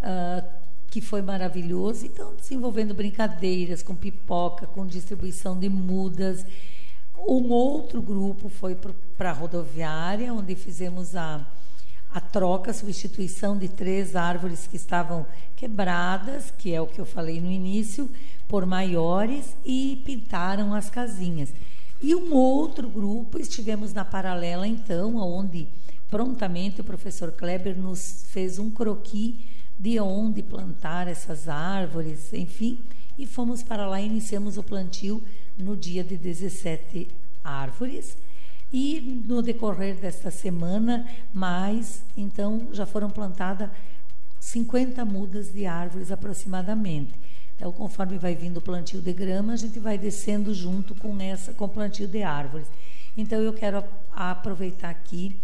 uh, 0.02 0.63
que 0.94 1.02
foi 1.02 1.24
maravilhoso. 1.24 2.06
Então, 2.06 2.36
desenvolvendo 2.36 2.94
brincadeiras 2.94 3.82
com 3.82 3.96
pipoca, 3.96 4.68
com 4.68 4.86
distribuição 4.86 5.58
de 5.58 5.68
mudas. 5.68 6.46
Um 7.18 7.50
outro 7.50 8.00
grupo 8.00 8.48
foi 8.48 8.78
para 9.18 9.32
a 9.32 9.34
rodoviária, 9.34 10.32
onde 10.32 10.54
fizemos 10.54 11.16
a, 11.16 11.44
a 12.14 12.22
troca, 12.22 12.70
a 12.70 12.74
substituição 12.76 13.58
de 13.58 13.70
três 13.70 14.16
árvores 14.16 14.68
que 14.68 14.76
estavam 14.76 15.26
quebradas, 15.56 16.54
que 16.60 16.72
é 16.72 16.80
o 16.80 16.86
que 16.86 17.02
eu 17.02 17.08
falei 17.08 17.42
no 17.42 17.50
início, 17.50 18.08
por 18.48 18.64
maiores 18.64 19.56
e 19.66 20.00
pintaram 20.06 20.76
as 20.76 20.92
casinhas. 20.92 21.52
E 22.04 22.14
um 22.14 22.36
outro 22.36 22.88
grupo, 22.88 23.40
estivemos 23.40 23.94
na 23.94 24.06
paralela 24.06 24.68
então, 24.68 25.16
onde 25.16 25.68
prontamente 26.08 26.82
o 26.82 26.84
professor 26.84 27.32
Kleber 27.32 27.76
nos 27.76 28.26
fez 28.30 28.60
um 28.60 28.70
croquis 28.70 29.53
de 29.84 30.00
onde 30.00 30.42
plantar 30.42 31.10
essas 31.10 31.50
árvores, 31.50 32.32
enfim, 32.32 32.80
e 33.18 33.26
fomos 33.26 33.62
para 33.62 33.86
lá 33.86 34.00
e 34.00 34.06
iniciamos 34.06 34.58
o 34.58 34.64
plantio 34.64 35.22
no 35.58 35.76
dia 35.76 36.06
de 36.06 36.16
17 36.16 37.10
árvores. 37.44 38.16
E 38.72 39.22
no 39.28 39.42
decorrer 39.42 39.98
desta 39.98 40.32
semana, 40.32 41.06
mais, 41.34 42.02
então 42.16 42.70
já 42.72 42.86
foram 42.86 43.10
plantadas 43.10 43.70
50 44.40 45.04
mudas 45.04 45.52
de 45.52 45.66
árvores 45.66 46.14
aproximadamente. 46.14 47.14
Então, 47.58 47.70
conforme 47.74 48.18
vai 48.18 48.36
vindo 48.36 48.58
o 48.58 48.62
plantio 48.62 49.02
de 49.02 49.12
grama, 49.12 49.52
a 49.52 49.58
gente 49.58 49.80
vai 49.80 49.98
descendo 49.98 50.54
junto 50.54 50.96
com 50.96 51.20
essa 51.20 51.52
com 51.52 51.66
o 51.66 51.70
plantio 51.70 52.08
de 52.08 52.24
árvores. 52.24 52.68
Então, 53.18 53.42
eu 53.42 53.52
quero 53.52 53.84
aproveitar 54.14 54.90
aqui 54.90 55.36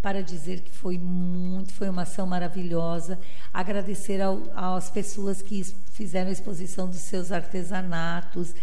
para 0.00 0.22
dizer 0.22 0.60
que 0.60 0.70
foi 0.70 0.96
muito, 0.96 1.72
foi 1.72 1.88
uma 1.88 2.02
ação 2.02 2.26
maravilhosa. 2.26 3.18
Agradecer 3.52 4.20
ao, 4.20 4.42
às 4.54 4.90
pessoas 4.90 5.42
que 5.42 5.62
fizeram 5.92 6.28
a 6.28 6.32
exposição 6.32 6.88
dos 6.88 7.00
seus 7.00 7.32
artesanatos, 7.32 8.54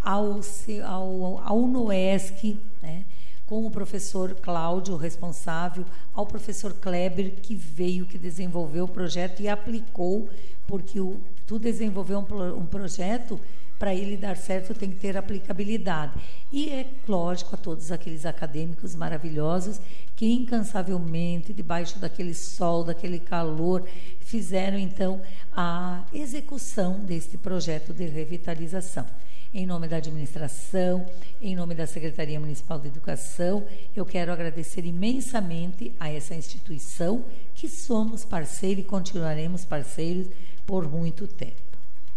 ao, 0.00 0.40
ao, 0.84 1.38
ao 1.38 1.66
Noesc, 1.66 2.58
né, 2.82 3.04
com 3.46 3.66
o 3.66 3.70
professor 3.70 4.34
Cláudio, 4.34 4.96
responsável, 4.96 5.84
ao 6.14 6.26
professor 6.26 6.72
Kleber, 6.74 7.32
que 7.42 7.54
veio, 7.54 8.06
que 8.06 8.16
desenvolveu 8.16 8.84
o 8.84 8.88
projeto 8.88 9.42
e 9.42 9.48
aplicou, 9.48 10.28
porque 10.66 11.00
o, 11.00 11.20
tu 11.46 11.58
desenvolveu 11.58 12.20
um, 12.20 12.58
um 12.58 12.66
projeto 12.66 13.40
para 13.80 13.94
ele 13.94 14.14
dar 14.14 14.36
certo 14.36 14.74
tem 14.74 14.90
que 14.90 14.98
ter 14.98 15.16
aplicabilidade. 15.16 16.12
E 16.52 16.68
é 16.68 16.86
lógico 17.08 17.54
a 17.54 17.58
todos 17.58 17.90
aqueles 17.90 18.26
acadêmicos 18.26 18.94
maravilhosos 18.94 19.80
que 20.14 20.30
incansavelmente, 20.30 21.54
debaixo 21.54 21.98
daquele 21.98 22.34
sol, 22.34 22.84
daquele 22.84 23.18
calor, 23.18 23.88
fizeram 24.20 24.78
então 24.78 25.22
a 25.50 26.04
execução 26.12 27.00
deste 27.00 27.38
projeto 27.38 27.94
de 27.94 28.04
revitalização. 28.04 29.06
Em 29.52 29.64
nome 29.64 29.88
da 29.88 29.96
administração, 29.96 31.06
em 31.40 31.56
nome 31.56 31.74
da 31.74 31.86
Secretaria 31.86 32.38
Municipal 32.38 32.78
de 32.78 32.88
Educação, 32.88 33.66
eu 33.96 34.04
quero 34.04 34.30
agradecer 34.30 34.84
imensamente 34.84 35.90
a 35.98 36.10
essa 36.10 36.34
instituição 36.34 37.24
que 37.54 37.66
somos 37.66 38.26
parceiros 38.26 38.84
e 38.84 38.86
continuaremos 38.86 39.64
parceiros 39.64 40.26
por 40.66 40.86
muito 40.86 41.26
tempo. 41.26 41.69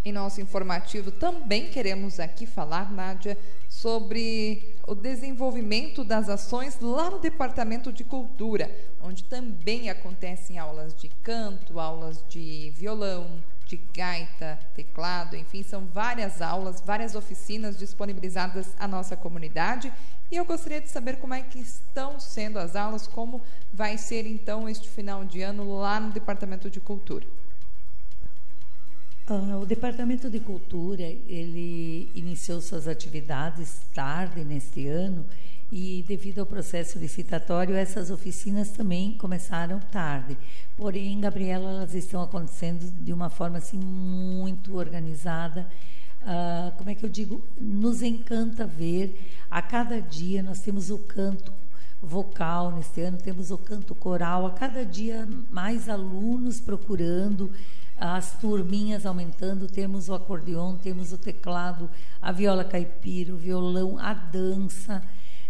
Em 0.05 0.11
nosso 0.11 0.41
informativo 0.41 1.11
também 1.11 1.69
queremos 1.69 2.19
aqui 2.19 2.45
falar, 2.45 2.91
Nádia, 2.91 3.37
sobre 3.69 4.75
o 4.85 4.93
desenvolvimento 4.93 6.03
das 6.03 6.27
ações 6.27 6.77
lá 6.81 7.09
no 7.09 7.19
Departamento 7.19 7.89
de 7.89 8.03
Cultura, 8.03 8.69
onde 9.01 9.23
também 9.23 9.89
acontecem 9.89 10.59
aulas 10.59 10.93
de 10.93 11.07
canto, 11.07 11.79
aulas 11.79 12.21
de 12.27 12.73
violão, 12.75 13.41
de 13.65 13.77
gaita, 13.95 14.59
teclado, 14.75 15.37
enfim, 15.37 15.63
são 15.63 15.85
várias 15.85 16.41
aulas, 16.41 16.81
várias 16.81 17.15
oficinas 17.15 17.77
disponibilizadas 17.77 18.75
à 18.77 18.85
nossa 18.89 19.15
comunidade. 19.15 19.91
E 20.29 20.35
eu 20.35 20.43
gostaria 20.43 20.81
de 20.81 20.89
saber 20.89 21.15
como 21.15 21.33
é 21.33 21.41
que 21.41 21.59
estão 21.59 22.19
sendo 22.19 22.59
as 22.59 22.75
aulas, 22.75 23.07
como 23.07 23.41
vai 23.71 23.97
ser 23.97 24.27
então 24.27 24.67
este 24.67 24.89
final 24.89 25.23
de 25.23 25.41
ano 25.41 25.79
lá 25.79 25.97
no 25.97 26.11
Departamento 26.11 26.69
de 26.69 26.81
Cultura. 26.81 27.25
Uh, 29.33 29.61
o 29.63 29.65
Departamento 29.65 30.29
de 30.29 30.39
Cultura 30.39 31.01
ele 31.01 32.07
iniciou 32.13 32.61
suas 32.61 32.87
atividades 32.87 33.81
tarde 33.91 34.43
neste 34.43 34.85
ano 34.87 35.25
e 35.71 36.05
devido 36.07 36.37
ao 36.37 36.45
processo 36.45 36.99
licitatório 36.99 37.75
essas 37.75 38.11
oficinas 38.11 38.69
também 38.69 39.13
começaram 39.13 39.79
tarde. 39.79 40.37
Porém, 40.77 41.19
Gabriela, 41.19 41.67
elas 41.67 41.95
estão 41.95 42.21
acontecendo 42.21 42.91
de 43.03 43.11
uma 43.11 43.27
forma 43.27 43.57
assim 43.57 43.79
muito 43.79 44.77
organizada. 44.77 45.67
Uh, 46.21 46.71
como 46.77 46.91
é 46.91 46.95
que 46.95 47.03
eu 47.03 47.09
digo? 47.09 47.43
Nos 47.59 48.03
encanta 48.03 48.67
ver. 48.67 49.19
A 49.49 49.63
cada 49.63 49.99
dia 49.99 50.43
nós 50.43 50.59
temos 50.59 50.91
o 50.91 50.99
canto 50.99 51.51
vocal 51.99 52.71
neste 52.71 53.01
ano, 53.01 53.17
temos 53.17 53.49
o 53.49 53.57
canto 53.57 53.95
coral. 53.95 54.45
A 54.45 54.51
cada 54.51 54.85
dia 54.85 55.27
mais 55.49 55.89
alunos 55.89 56.59
procurando 56.59 57.49
as 58.03 58.37
turminhas 58.37 59.05
aumentando, 59.05 59.65
temos 59.65 60.09
o 60.09 60.13
acordeon, 60.13 60.75
temos 60.75 61.13
o 61.13 61.17
teclado, 61.17 61.89
a 62.21 62.33
viola 62.33 62.65
caipira, 62.65 63.33
o 63.33 63.37
violão, 63.37 63.97
a 63.97 64.13
dança, 64.13 65.01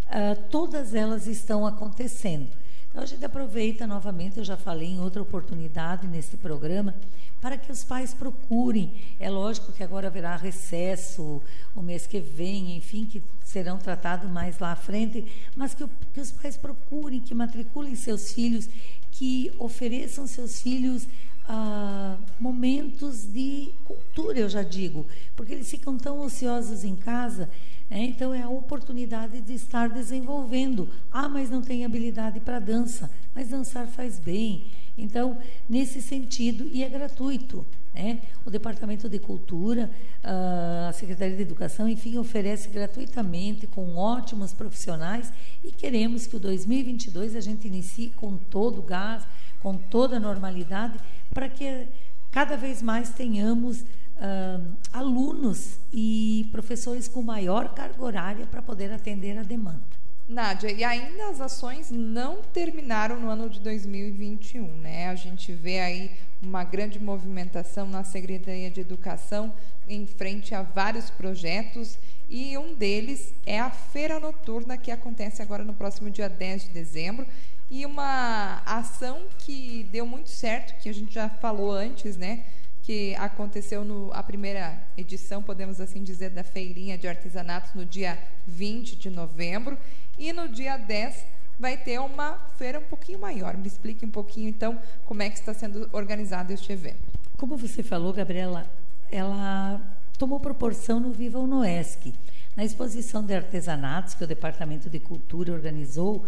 uh, 0.06 0.50
todas 0.52 0.94
elas 0.94 1.26
estão 1.26 1.66
acontecendo. 1.66 2.48
Então 2.88 3.02
a 3.02 3.08
gente 3.08 3.26
aproveita 3.26 3.88
novamente, 3.88 4.38
eu 4.38 4.44
já 4.44 4.56
falei 4.56 4.90
em 4.90 5.00
outra 5.00 5.20
oportunidade 5.20 6.06
nesse 6.06 6.38
programa, 6.38 6.94
para 7.42 7.58
que 7.58 7.72
os 7.72 7.84
pais 7.84 8.14
procurem. 8.14 8.94
É 9.20 9.32
lógico 9.32 9.72
que 9.72 9.82
agora 9.82 10.06
haverá 10.06 10.36
recesso 10.36 11.42
o 11.76 11.82
mês 11.82 12.06
que 12.06 12.20
vem, 12.20 12.78
enfim, 12.78 13.04
que 13.04 13.24
serão 13.44 13.80
tratados 13.80 14.30
mais 14.30 14.60
lá 14.60 14.74
à 14.74 14.76
frente, 14.76 15.26
mas 15.56 15.74
que, 15.74 15.88
que 16.14 16.22
os 16.22 16.32
pais 16.32 16.56
procurem, 16.56 17.20
que 17.20 17.34
matriculem 17.34 17.96
seus 17.96 18.32
filhos, 18.32 18.70
que 19.12 19.52
ofereçam 19.58 20.28
seus 20.28 20.62
filhos 20.62 21.08
ah, 21.48 22.18
momentos 22.40 23.26
de 23.26 23.72
cultura, 23.86 24.40
eu 24.40 24.50
já 24.50 24.64
digo, 24.64 25.06
porque 25.36 25.54
eles 25.54 25.70
ficam 25.70 25.98
tão 25.98 26.20
ociosos 26.20 26.84
em 26.84 26.96
casa. 26.96 27.50
Né? 27.90 28.06
Então 28.06 28.34
é 28.34 28.42
a 28.42 28.50
oportunidade 28.50 29.42
de 29.42 29.54
estar 29.54 29.90
desenvolvendo. 29.90 30.90
Ah, 31.12 31.28
mas 31.28 31.50
não 31.50 31.62
tem 31.62 31.86
habilidade 31.86 32.40
para 32.40 32.60
dança, 32.60 33.10
mas 33.36 33.50
dançar 33.50 33.88
faz 33.88 34.20
bem. 34.20 34.66
Então, 34.98 35.38
nesse 35.68 36.02
sentido, 36.02 36.70
e 36.72 36.84
é 36.84 36.90
gratuito. 36.90 37.66
Né? 37.94 38.22
O 38.46 38.50
Departamento 38.50 39.08
de 39.08 39.20
Cultura, 39.20 39.92
ah, 40.24 40.88
a 40.90 40.94
Secretaria 40.94 41.36
de 41.36 41.42
Educação, 41.42 41.88
enfim, 41.88 42.18
oferece 42.18 42.70
gratuitamente, 42.70 43.68
com 43.68 43.96
ótimos 43.96 44.54
profissionais, 44.54 45.32
e 45.64 45.72
queremos 45.72 46.26
que 46.26 46.36
o 46.36 46.40
2022 46.40 47.36
a 47.36 47.42
gente 47.42 47.68
inicie 47.68 48.10
com 48.10 48.38
todo 48.38 48.80
o 48.80 48.84
gás, 48.84 49.24
com 49.62 49.78
toda 49.78 50.18
a 50.18 50.20
normalidade, 50.20 51.00
para 51.34 51.50
que 51.50 51.88
cada 52.32 52.56
vez 52.56 52.82
mais 52.82 53.10
tenhamos 53.10 53.82
uh, 53.82 54.76
alunos 54.92 55.80
e 55.92 56.48
professores 56.52 57.08
com 57.08 57.22
maior 57.22 57.74
carga 57.74 58.04
horária 58.04 58.46
para 58.46 58.62
poder 58.62 58.92
atender 58.92 59.38
a 59.38 59.44
demanda. 59.44 60.04
Nádia, 60.28 60.72
e 60.72 60.84
ainda 60.84 61.28
as 61.28 61.42
ações 61.42 61.92
não 61.92 62.42
terminaram 62.42 63.20
no 63.20 63.30
ano 63.30 63.50
de 63.50 63.60
2021, 63.60 64.78
né? 64.78 65.10
A 65.10 65.16
gente 65.16 65.52
vê 65.52 65.80
aí 65.82 66.12
uma 66.42 66.64
grande 66.64 66.98
movimentação 66.98 67.88
na 67.88 68.04
Secretaria 68.04 68.72
de 68.72 68.80
Educação 68.80 69.54
em 69.88 70.08
frente 70.08 70.56
a 70.56 70.62
vários 70.62 71.10
projetos 71.10 71.98
e 72.30 72.58
um 72.58 72.74
deles 72.74 73.34
é 73.46 73.60
a 73.60 73.70
Feira 73.70 74.20
Noturna 74.20 74.78
que 74.78 74.92
acontece 74.92 75.42
agora 75.42 75.64
no 75.64 75.74
próximo 75.74 76.10
dia 76.10 76.30
10 76.30 76.64
de 76.64 76.70
dezembro 76.70 77.28
e 77.74 77.88
uma 77.88 78.62
ação 78.68 79.24
que 79.40 79.90
deu 79.92 80.06
muito 80.06 80.30
certo, 80.30 80.80
que 80.80 80.88
a 80.88 80.94
gente 80.94 81.12
já 81.12 81.28
falou 81.28 81.72
antes, 81.72 82.16
né? 82.16 82.46
Que 82.84 83.16
aconteceu 83.16 83.84
no 83.84 84.14
a 84.14 84.22
primeira 84.22 84.80
edição, 84.96 85.42
podemos 85.42 85.82
assim 85.82 86.04
dizer, 86.04 86.30
da 86.30 86.44
feirinha 86.44 87.00
de 87.00 87.08
artesanatos 87.08 87.74
no 87.74 87.84
dia 87.84 88.20
20 88.46 88.96
de 88.96 89.10
novembro. 89.10 89.76
E 90.20 90.32
no 90.32 90.48
dia 90.48 90.78
10 90.78 91.26
vai 91.60 91.76
ter 91.76 92.00
uma 92.00 92.38
feira 92.60 92.78
um 92.78 92.84
pouquinho 92.84 93.18
maior. 93.18 93.58
Me 93.58 93.66
explique 93.66 94.06
um 94.06 94.12
pouquinho, 94.12 94.50
então, 94.50 94.80
como 95.04 95.24
é 95.24 95.30
que 95.32 95.40
está 95.40 95.52
sendo 95.52 95.90
organizado 95.94 96.54
este 96.54 96.72
evento. 96.72 97.02
Como 97.38 97.58
você 97.58 97.82
falou, 97.82 98.14
Gabriela, 98.14 98.70
ela 99.12 99.82
tomou 100.20 100.40
proporção 100.40 101.00
no 101.00 101.12
Viva 101.12 101.40
o 101.40 101.48
Noesc. 101.48 102.14
Na 102.56 102.64
exposição 102.64 103.24
de 103.26 103.34
artesanatos 103.34 104.14
que 104.14 104.24
o 104.24 104.28
Departamento 104.28 104.92
de 104.92 105.00
Cultura 105.00 105.52
organizou, 105.52 106.24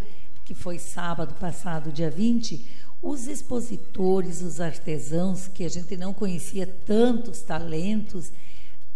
que 0.46 0.54
foi 0.54 0.78
sábado 0.78 1.34
passado, 1.36 1.92
dia 1.92 2.10
20, 2.10 2.64
os 3.02 3.28
expositores, 3.28 4.42
os 4.42 4.62
artesãos, 4.62 5.48
que 5.48 5.64
a 5.64 5.70
gente 5.70 5.98
não 5.98 6.14
conhecia 6.14 6.66
tantos 6.66 7.42
talentos, 7.42 8.32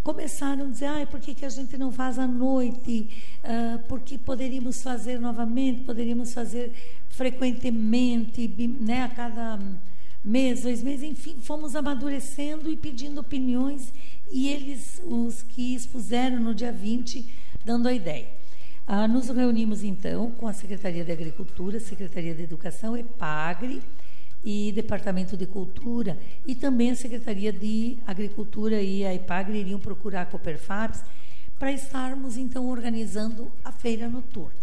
começaram 0.03 0.65
a 0.65 0.69
dizer, 0.69 0.85
ah, 0.85 1.07
por 1.09 1.19
que, 1.19 1.33
que 1.33 1.45
a 1.45 1.49
gente 1.49 1.77
não 1.77 1.91
faz 1.91 2.17
à 2.17 2.25
noite? 2.25 3.09
Uh, 3.43 3.79
porque 3.87 4.17
poderíamos 4.17 4.81
fazer 4.81 5.19
novamente, 5.19 5.81
poderíamos 5.81 6.33
fazer 6.33 6.71
frequentemente, 7.09 8.47
né, 8.79 9.03
a 9.03 9.09
cada 9.09 9.59
mês, 10.23 10.61
dois 10.61 10.83
meses, 10.83 11.03
enfim, 11.03 11.35
fomos 11.41 11.75
amadurecendo 11.75 12.69
e 12.69 12.77
pedindo 12.77 13.19
opiniões, 13.21 13.91
e 14.31 14.49
eles, 14.49 15.01
os 15.03 15.41
que 15.41 15.75
expuseram 15.75 16.39
no 16.39 16.53
dia 16.53 16.71
20, 16.71 17.27
dando 17.65 17.87
a 17.87 17.93
ideia. 17.93 18.38
Ah, 18.91 19.08
nos 19.08 19.29
reunimos 19.29 19.84
então 19.84 20.31
com 20.31 20.48
a 20.48 20.51
Secretaria 20.51 21.05
de 21.05 21.12
Agricultura, 21.12 21.79
Secretaria 21.79 22.34
de 22.34 22.41
Educação, 22.41 22.98
EPAGRE 22.98 23.84
e 24.43 24.72
Departamento 24.72 25.38
de 25.38 25.46
Cultura 25.46 26.17
e 26.43 26.55
também 26.55 26.89
a 26.89 26.96
Secretaria 26.96 27.53
de 27.53 28.00
Agricultura 28.08 28.81
e 28.81 29.05
a 29.05 29.13
EPAGRE 29.13 29.60
iriam 29.60 29.80
procurar 29.80 30.23
a 30.23 30.25
Coperfabs 30.25 31.04
para 31.60 31.71
estarmos 31.71 32.36
então 32.36 32.67
organizando 32.67 33.52
a 33.63 33.71
feira 33.71 34.10
noturna. 34.10 34.58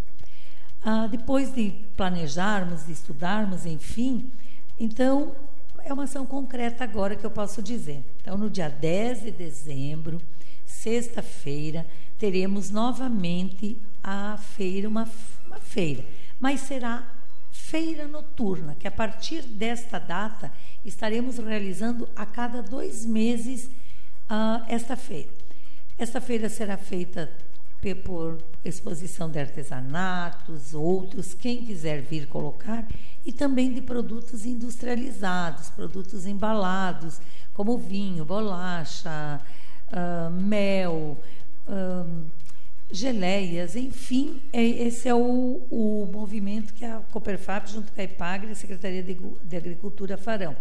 Ah, 0.83 1.07
depois 1.07 1.55
de 1.55 1.71
planejarmos, 1.95 2.85
de 2.85 2.91
estudarmos, 2.91 3.65
enfim, 3.65 4.29
então 4.77 5.37
é 5.85 5.93
uma 5.93 6.03
ação 6.03 6.25
concreta 6.25 6.83
agora 6.83 7.15
que 7.15 7.25
eu 7.25 7.31
posso 7.31 7.61
dizer. 7.61 8.03
Então, 8.19 8.37
no 8.37 8.49
dia 8.49 8.67
10 8.67 9.21
de 9.21 9.31
dezembro, 9.31 10.21
sexta-feira, 10.65 11.87
teremos 12.19 12.69
novamente 12.69 13.77
a 14.09 14.37
feira, 14.37 14.87
uma, 14.87 15.05
uma 15.45 15.59
feira, 15.59 16.05
mas 16.39 16.61
será 16.61 17.05
feira 17.51 18.07
noturna, 18.07 18.73
que 18.79 18.87
a 18.87 18.91
partir 18.91 19.41
desta 19.41 19.99
data 19.99 20.49
estaremos 20.85 21.37
realizando 21.39 22.07
a 22.15 22.25
cada 22.25 22.61
dois 22.61 23.05
meses 23.05 23.65
uh, 24.29 24.63
esta 24.69 24.95
feira. 24.95 25.29
Esta 25.97 26.21
feira 26.21 26.47
será 26.47 26.77
feita 26.77 27.29
por 28.05 28.37
exposição 28.63 29.29
de 29.29 29.39
artesanatos, 29.39 30.73
outros, 30.73 31.33
quem 31.33 31.65
quiser 31.65 32.01
vir 32.01 32.27
colocar, 32.27 32.87
e 33.25 33.33
também 33.33 33.73
de 33.73 33.81
produtos 33.81 34.45
industrializados, 34.45 35.69
produtos 35.69 36.25
embalados, 36.25 37.19
como 37.53 37.77
vinho, 37.77 38.23
bolacha, 38.23 39.41
uh, 39.91 40.29
mel, 40.31 41.17
uh, 41.67 42.36
geleias, 42.91 43.75
enfim, 43.75 44.41
é, 44.53 44.63
esse 44.63 45.09
é 45.09 45.13
o, 45.13 45.61
o 45.69 46.09
movimento 46.11 46.73
que 46.73 46.85
a 46.85 47.01
Coperfab, 47.11 47.69
junto 47.69 47.91
com 47.91 47.99
a 47.99 48.03
EPAGRE, 48.03 48.51
a 48.51 48.55
Secretaria 48.55 49.03
de, 49.03 49.15
de 49.15 49.57
Agricultura, 49.57 50.17
farão. 50.17 50.55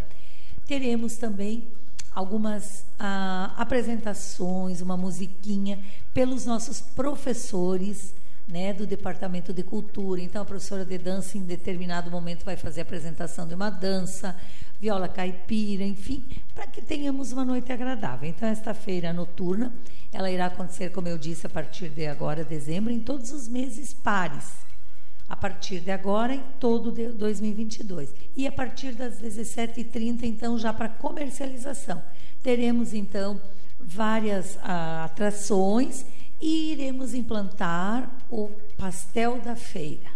Teremos 0.66 1.16
também 1.16 1.68
algumas 2.12 2.84
ah, 2.98 3.54
apresentações, 3.56 4.80
uma 4.80 4.96
musiquinha 4.96 5.78
pelos 6.12 6.46
nossos 6.46 6.80
professores 6.80 8.14
né, 8.48 8.72
do 8.72 8.86
Departamento 8.86 9.52
de 9.52 9.62
Cultura. 9.62 10.20
Então, 10.20 10.42
a 10.42 10.44
professora 10.44 10.84
de 10.84 10.96
dança, 10.98 11.36
em 11.36 11.42
determinado 11.42 12.10
momento, 12.10 12.44
vai 12.44 12.56
fazer 12.56 12.80
a 12.80 12.82
apresentação 12.82 13.46
de 13.46 13.54
uma 13.54 13.70
dança, 13.70 14.36
viola 14.80 15.08
caipira, 15.08 15.84
enfim, 15.84 16.24
para 16.54 16.66
que 16.66 16.82
tenhamos 16.82 17.32
uma 17.32 17.44
noite 17.44 17.72
agradável. 17.72 18.28
Então, 18.28 18.48
esta 18.48 18.74
feira 18.74 19.12
noturna 19.12 19.72
ela 20.12 20.30
irá 20.30 20.46
acontecer, 20.46 20.90
como 20.90 21.08
eu 21.08 21.18
disse, 21.18 21.46
a 21.46 21.50
partir 21.50 21.90
de 21.90 22.06
agora, 22.06 22.42
dezembro, 22.42 22.92
em 22.92 23.00
todos 23.00 23.32
os 23.32 23.48
meses 23.48 23.92
pares. 23.92 24.50
A 25.28 25.36
partir 25.36 25.80
de 25.80 25.90
agora, 25.90 26.34
em 26.34 26.42
todo 26.58 26.90
2022. 26.90 28.14
E 28.36 28.46
a 28.46 28.52
partir 28.52 28.92
das 28.92 29.20
17h30, 29.20 30.22
então, 30.22 30.58
já 30.58 30.72
para 30.72 30.88
comercialização. 30.88 32.02
Teremos, 32.42 32.94
então, 32.94 33.40
várias 33.78 34.58
ah, 34.62 35.04
atrações 35.04 36.06
e 36.40 36.72
iremos 36.72 37.12
implantar 37.12 38.10
o 38.30 38.50
pastel 38.78 39.40
da 39.40 39.56
feira. 39.56 40.15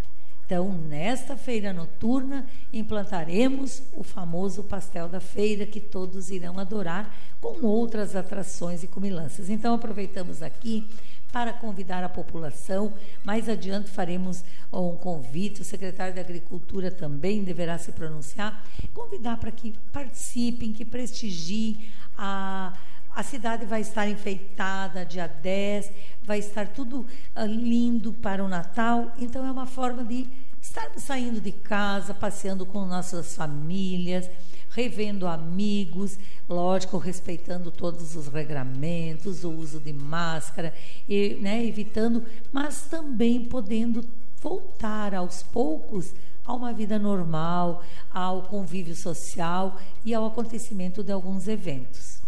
Então, 0.50 0.72
nesta 0.72 1.36
feira 1.36 1.72
noturna, 1.72 2.44
implantaremos 2.72 3.84
o 3.92 4.02
famoso 4.02 4.64
pastel 4.64 5.08
da 5.08 5.20
feira 5.20 5.64
que 5.64 5.78
todos 5.78 6.28
irão 6.28 6.58
adorar, 6.58 7.16
com 7.40 7.64
outras 7.64 8.16
atrações 8.16 8.82
e 8.82 8.88
comilanças. 8.88 9.48
Então, 9.48 9.72
aproveitamos 9.72 10.42
aqui 10.42 10.88
para 11.32 11.52
convidar 11.52 12.02
a 12.02 12.08
população. 12.08 12.92
Mais 13.22 13.48
adiante 13.48 13.90
faremos 13.90 14.42
um 14.72 14.96
convite, 14.96 15.62
o 15.62 15.64
secretário 15.64 16.14
de 16.14 16.18
Agricultura 16.18 16.90
também 16.90 17.44
deverá 17.44 17.78
se 17.78 17.92
pronunciar, 17.92 18.60
convidar 18.92 19.36
para 19.36 19.52
que 19.52 19.72
participem, 19.92 20.72
que 20.72 20.84
prestigiem 20.84 21.88
a 22.18 22.76
a 23.14 23.22
cidade 23.22 23.66
vai 23.66 23.80
estar 23.80 24.08
enfeitada 24.08 25.04
dia 25.04 25.26
10, 25.26 25.90
vai 26.22 26.38
estar 26.38 26.68
tudo 26.68 27.00
uh, 27.00 27.44
lindo 27.46 28.12
para 28.12 28.44
o 28.44 28.48
Natal. 28.48 29.12
Então, 29.18 29.46
é 29.46 29.50
uma 29.50 29.66
forma 29.66 30.04
de 30.04 30.28
estarmos 30.60 31.02
saindo 31.02 31.40
de 31.40 31.52
casa, 31.52 32.14
passeando 32.14 32.64
com 32.64 32.84
nossas 32.84 33.34
famílias, 33.34 34.30
revendo 34.70 35.26
amigos, 35.26 36.18
lógico, 36.48 36.98
respeitando 36.98 37.70
todos 37.70 38.14
os 38.14 38.28
regramentos, 38.28 39.42
o 39.42 39.50
uso 39.50 39.80
de 39.80 39.92
máscara, 39.92 40.72
e, 41.08 41.36
né, 41.40 41.64
evitando, 41.64 42.24
mas 42.52 42.82
também 42.82 43.44
podendo 43.44 44.04
voltar 44.40 45.14
aos 45.14 45.42
poucos 45.42 46.14
a 46.44 46.54
uma 46.54 46.72
vida 46.72 46.98
normal, 46.98 47.82
ao 48.10 48.42
convívio 48.42 48.94
social 48.94 49.78
e 50.04 50.14
ao 50.14 50.26
acontecimento 50.26 51.02
de 51.02 51.12
alguns 51.12 51.48
eventos. 51.48 52.19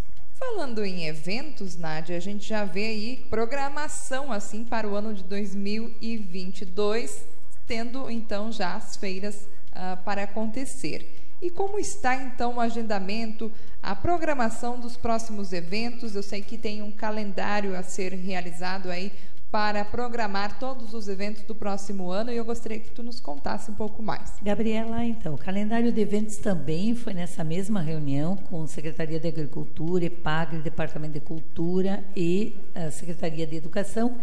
Falando 0.44 0.84
em 0.84 1.06
eventos, 1.06 1.76
Nádia, 1.76 2.16
a 2.16 2.20
gente 2.20 2.48
já 2.48 2.64
vê 2.64 2.86
aí 2.86 3.24
programação 3.30 4.32
assim 4.32 4.64
para 4.64 4.88
o 4.88 4.96
ano 4.96 5.14
de 5.14 5.22
2022, 5.22 7.24
tendo 7.64 8.10
então 8.10 8.50
já 8.50 8.74
as 8.74 8.96
feiras 8.96 9.46
uh, 9.70 10.02
para 10.04 10.24
acontecer. 10.24 11.30
E 11.40 11.48
como 11.48 11.78
está 11.78 12.16
então 12.16 12.56
o 12.56 12.60
agendamento, 12.60 13.52
a 13.80 13.94
programação 13.94 14.80
dos 14.80 14.96
próximos 14.96 15.52
eventos? 15.52 16.16
Eu 16.16 16.24
sei 16.24 16.42
que 16.42 16.58
tem 16.58 16.82
um 16.82 16.90
calendário 16.90 17.78
a 17.78 17.84
ser 17.84 18.12
realizado 18.12 18.90
aí 18.90 19.12
para 19.52 19.84
programar 19.84 20.58
todos 20.58 20.94
os 20.94 21.08
eventos 21.08 21.42
do 21.42 21.54
próximo 21.54 22.10
ano 22.10 22.32
e 22.32 22.36
eu 22.38 22.44
gostaria 22.44 22.80
que 22.80 22.90
tu 22.90 23.02
nos 23.02 23.20
contasse 23.20 23.70
um 23.70 23.74
pouco 23.74 24.02
mais. 24.02 24.32
Gabriela, 24.40 25.04
então, 25.04 25.34
o 25.34 25.38
calendário 25.38 25.92
de 25.92 26.00
eventos 26.00 26.38
também 26.38 26.94
foi 26.94 27.12
nessa 27.12 27.44
mesma 27.44 27.82
reunião 27.82 28.34
com 28.34 28.66
Secretaria 28.66 29.20
de 29.20 29.28
Agricultura, 29.28 30.06
EPAGRE, 30.06 30.62
Departamento 30.62 31.12
de 31.12 31.20
Cultura 31.20 32.02
e 32.16 32.56
a 32.74 32.90
Secretaria 32.90 33.46
de 33.46 33.56
Educação, 33.56 34.16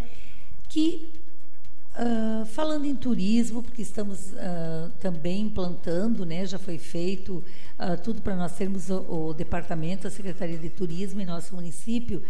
que 0.68 1.14
Uh, 1.90 2.46
falando 2.46 2.86
em 2.86 2.96
turismo, 2.96 3.62
porque 3.62 3.82
estamos 3.82 4.32
uh, 4.32 4.90
também 5.02 5.42
implantando, 5.42 6.26
né, 6.26 6.46
já 6.46 6.58
foi 6.58 6.78
feito 6.78 7.44
uh, 7.78 8.02
tudo 8.02 8.22
para 8.22 8.38
nós 8.38 8.54
termos 8.54 8.90
o, 8.90 9.28
o, 9.28 9.34
departamento, 9.34 10.08
a 10.08 10.10
Secretaria 10.10 10.58
de 10.58 10.70
Turismo 10.70 11.20
em 11.20 11.26
nosso 11.26 11.54
município. 11.54 12.24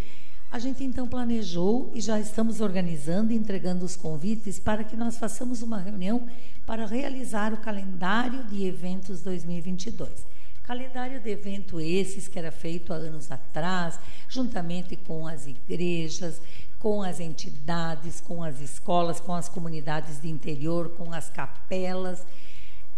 A 0.52 0.58
gente 0.58 0.84
então 0.84 1.08
planejou 1.08 1.92
e 1.94 2.02
já 2.02 2.20
estamos 2.20 2.60
organizando 2.60 3.32
e 3.32 3.36
entregando 3.36 3.86
os 3.86 3.96
convites 3.96 4.60
para 4.60 4.84
que 4.84 4.98
nós 4.98 5.16
façamos 5.16 5.62
uma 5.62 5.78
reunião 5.78 6.28
para 6.66 6.88
realizar 6.88 7.54
o 7.54 7.58
calendário 7.58 8.44
de 8.46 8.66
eventos 8.66 9.22
2022. 9.22 10.26
Calendário 10.64 11.20
de 11.20 11.30
evento 11.30 11.80
esses 11.80 12.28
que 12.28 12.40
era 12.40 12.52
feito 12.52 12.92
há 12.92 12.96
anos 12.96 13.32
atrás, 13.32 14.00
juntamente 14.28 14.96
com 14.96 15.28
as 15.28 15.46
igrejas, 15.46 16.42
com 16.80 17.04
as 17.04 17.20
entidades, 17.20 18.20
com 18.20 18.44
as 18.44 18.60
escolas, 18.60 19.20
com 19.20 19.36
as 19.36 19.48
comunidades 19.48 20.20
de 20.20 20.30
interior, 20.30 20.90
com 20.98 21.14
as 21.14 21.30
capelas. 21.30 22.26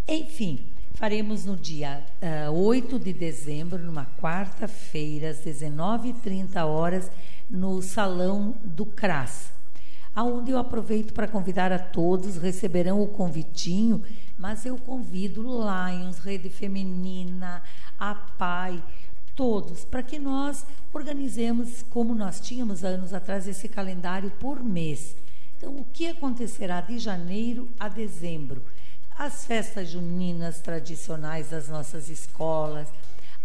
Enfim, 0.07 0.65
faremos 0.93 1.45
no 1.45 1.57
dia 1.57 2.01
uh, 2.21 2.47
ah, 2.47 2.51
8 2.51 2.97
de 2.97 3.11
dezembro, 3.11 3.79
numa 3.79 4.05
quarta-feira, 4.21 5.31
às 5.31 5.39
19h30 5.39 6.65
horas, 6.65 7.11
no 7.51 7.81
Salão 7.81 8.55
do 8.63 8.85
CRAS, 8.85 9.51
aonde 10.15 10.51
eu 10.51 10.57
aproveito 10.57 11.13
para 11.13 11.27
convidar 11.27 11.69
a 11.71 11.77
todos, 11.77 12.37
receberão 12.37 13.01
o 13.01 13.07
convitinho, 13.07 14.01
mas 14.37 14.65
eu 14.65 14.77
convido 14.77 15.43
Lions, 15.43 16.19
Rede 16.19 16.49
Feminina, 16.49 17.61
a 17.99 18.15
PAI, 18.15 18.81
todos, 19.35 19.83
para 19.83 20.01
que 20.01 20.17
nós 20.17 20.65
organizemos, 20.93 21.83
como 21.89 22.15
nós 22.15 22.39
tínhamos 22.39 22.85
anos 22.85 23.13
atrás, 23.13 23.45
esse 23.47 23.67
calendário 23.67 24.31
por 24.39 24.63
mês. 24.63 25.15
Então, 25.57 25.75
o 25.75 25.85
que 25.93 26.07
acontecerá 26.07 26.79
de 26.79 26.97
janeiro 26.99 27.67
a 27.77 27.89
dezembro? 27.89 28.63
As 29.17 29.45
festas 29.45 29.89
juninas 29.89 30.61
tradicionais 30.61 31.49
das 31.49 31.67
nossas 31.67 32.09
escolas, 32.09 32.87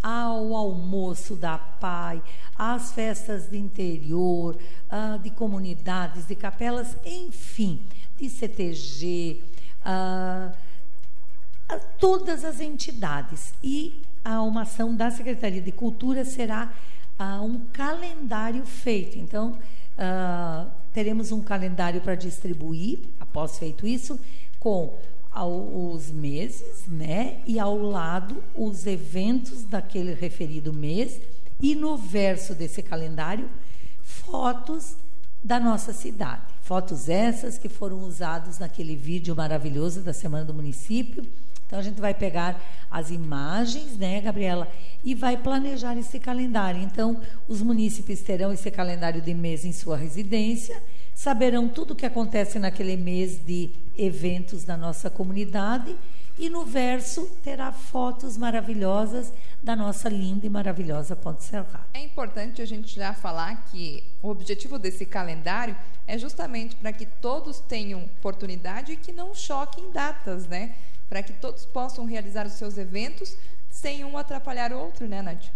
ao 0.03 0.55
almoço 0.55 1.35
da 1.35 1.59
PAI, 1.59 2.23
às 2.57 2.93
festas 2.93 3.51
de 3.51 3.59
interior, 3.59 4.57
uh, 4.57 5.19
de 5.19 5.31
comunidades, 5.31 6.27
de 6.27 6.35
capelas, 6.35 6.97
enfim, 7.05 7.83
de 8.19 8.31
CTG, 8.31 9.43
uh, 9.85 10.53
todas 11.99 12.45
as 12.45 12.61
entidades. 12.61 13.53
E 13.63 14.01
a 14.25 14.43
uma 14.43 14.63
ação 14.63 14.95
da 14.95 15.11
Secretaria 15.11 15.61
de 15.61 15.73
Cultura 15.73 16.25
será 16.25 16.73
uh, 17.19 17.45
um 17.45 17.61
calendário 17.73 18.65
feito. 18.65 19.19
Então, 19.19 19.59
teremos 20.93 21.33
um 21.33 21.43
calendário 21.43 22.03
para 22.03 22.15
distribuir, 22.15 22.99
após 23.19 23.59
feito 23.59 23.87
isso, 23.87 24.21
com 24.61 24.95
os 25.45 26.11
meses, 26.11 26.87
né? 26.87 27.41
E 27.47 27.59
ao 27.59 27.77
lado 27.79 28.43
os 28.55 28.87
eventos 28.87 29.65
daquele 29.65 30.15
referido 30.15 30.73
mês 30.73 31.21
e 31.61 31.75
no 31.75 31.97
verso 31.97 32.55
desse 32.55 32.83
calendário 32.83 33.49
fotos 34.03 34.97
da 35.43 35.61
nossa 35.61 35.93
cidade. 35.93 36.43
Fotos 36.63 37.09
essas 37.09 37.59
que 37.59 37.69
foram 37.69 38.01
usadas 38.01 38.59
naquele 38.59 38.97
vídeo 38.97 39.35
maravilhoso 39.37 40.01
da 40.01 40.13
Semana 40.13 40.45
do 40.45 40.55
Município 40.55 41.25
então 41.67 41.81
a 41.81 41.83
gente 41.83 42.01
vai 42.01 42.15
pegar 42.15 42.61
as 42.89 43.11
imagens, 43.11 43.97
né, 43.97 44.21
Gabriela, 44.21 44.69
e 45.05 45.15
vai 45.15 45.37
planejar 45.37 45.97
esse 45.97 46.21
calendário. 46.21 46.81
Então 46.81 47.21
os 47.49 47.61
munícipes 47.61 48.23
terão 48.23 48.53
esse 48.53 48.71
calendário 48.71 49.21
de 49.21 49.35
mês 49.35 49.65
em 49.65 49.73
sua 49.73 49.97
residência, 49.97 50.81
saberão 51.17 51.67
tudo 51.67 51.93
o 51.93 51.97
que 51.97 52.05
acontece 52.05 52.59
naquele 52.59 52.95
mês 52.95 53.43
de 53.43 53.71
eventos 53.97 54.65
da 54.65 54.77
nossa 54.77 55.09
comunidade 55.09 55.97
e 56.39 56.51
no 56.51 56.67
verso 56.67 57.25
terá 57.43 57.73
fotos 57.73 58.37
maravilhosas 58.37 59.33
da 59.63 59.75
nossa 59.75 60.11
linda 60.11 60.45
e 60.45 60.51
maravilhosa 60.51 61.17
Ponte 61.17 61.43
Serrada. 61.43 61.87
É 61.95 62.01
importante 62.01 62.61
a 62.61 62.67
gente 62.67 62.95
já 62.95 63.15
falar 63.15 63.65
que 63.71 64.05
o 64.23 64.29
objetivo 64.29 64.79
desse 64.79 65.07
calendário 65.07 65.75
é 66.07 66.19
justamente 66.19 66.77
para 66.77 66.93
que 66.93 67.07
todos 67.07 67.61
tenham 67.61 68.05
oportunidade 68.05 68.93
e 68.93 68.97
que 68.99 69.11
não 69.11 69.35
choquem 69.35 69.91
datas, 69.91 70.47
né? 70.47 70.75
para 71.09 71.23
que 71.23 71.33
todos 71.33 71.65
possam 71.65 72.05
realizar 72.05 72.47
os 72.47 72.53
seus 72.53 72.77
eventos 72.77 73.39
sem 73.71 74.05
um 74.05 74.19
atrapalhar 74.19 74.71
o 74.71 74.79
outro, 74.79 75.07
né, 75.09 75.23
Nádia? 75.23 75.51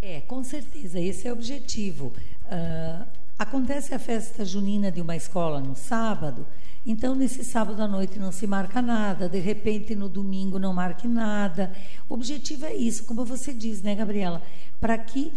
É, 0.00 0.20
com 0.20 0.44
certeza, 0.44 1.00
esse 1.00 1.26
é 1.26 1.30
o 1.30 1.32
objetivo. 1.32 2.12
Uh, 2.44 3.25
acontece 3.38 3.94
a 3.94 3.98
festa 3.98 4.44
junina 4.44 4.90
de 4.90 5.00
uma 5.00 5.16
escola 5.16 5.60
no 5.60 5.74
sábado, 5.74 6.46
então 6.86 7.14
nesse 7.14 7.44
sábado 7.44 7.82
à 7.82 7.88
noite 7.88 8.18
não 8.18 8.30
se 8.30 8.46
marca 8.46 8.80
nada, 8.80 9.28
de 9.28 9.38
repente 9.38 9.94
no 9.94 10.08
domingo 10.08 10.58
não 10.58 10.72
marque 10.72 11.08
nada. 11.08 11.72
O 12.08 12.14
objetivo 12.14 12.64
é 12.64 12.74
isso, 12.74 13.04
como 13.04 13.24
você 13.24 13.52
diz, 13.52 13.82
né, 13.82 13.94
Gabriela? 13.94 14.40
Para 14.80 14.96
que 14.96 15.32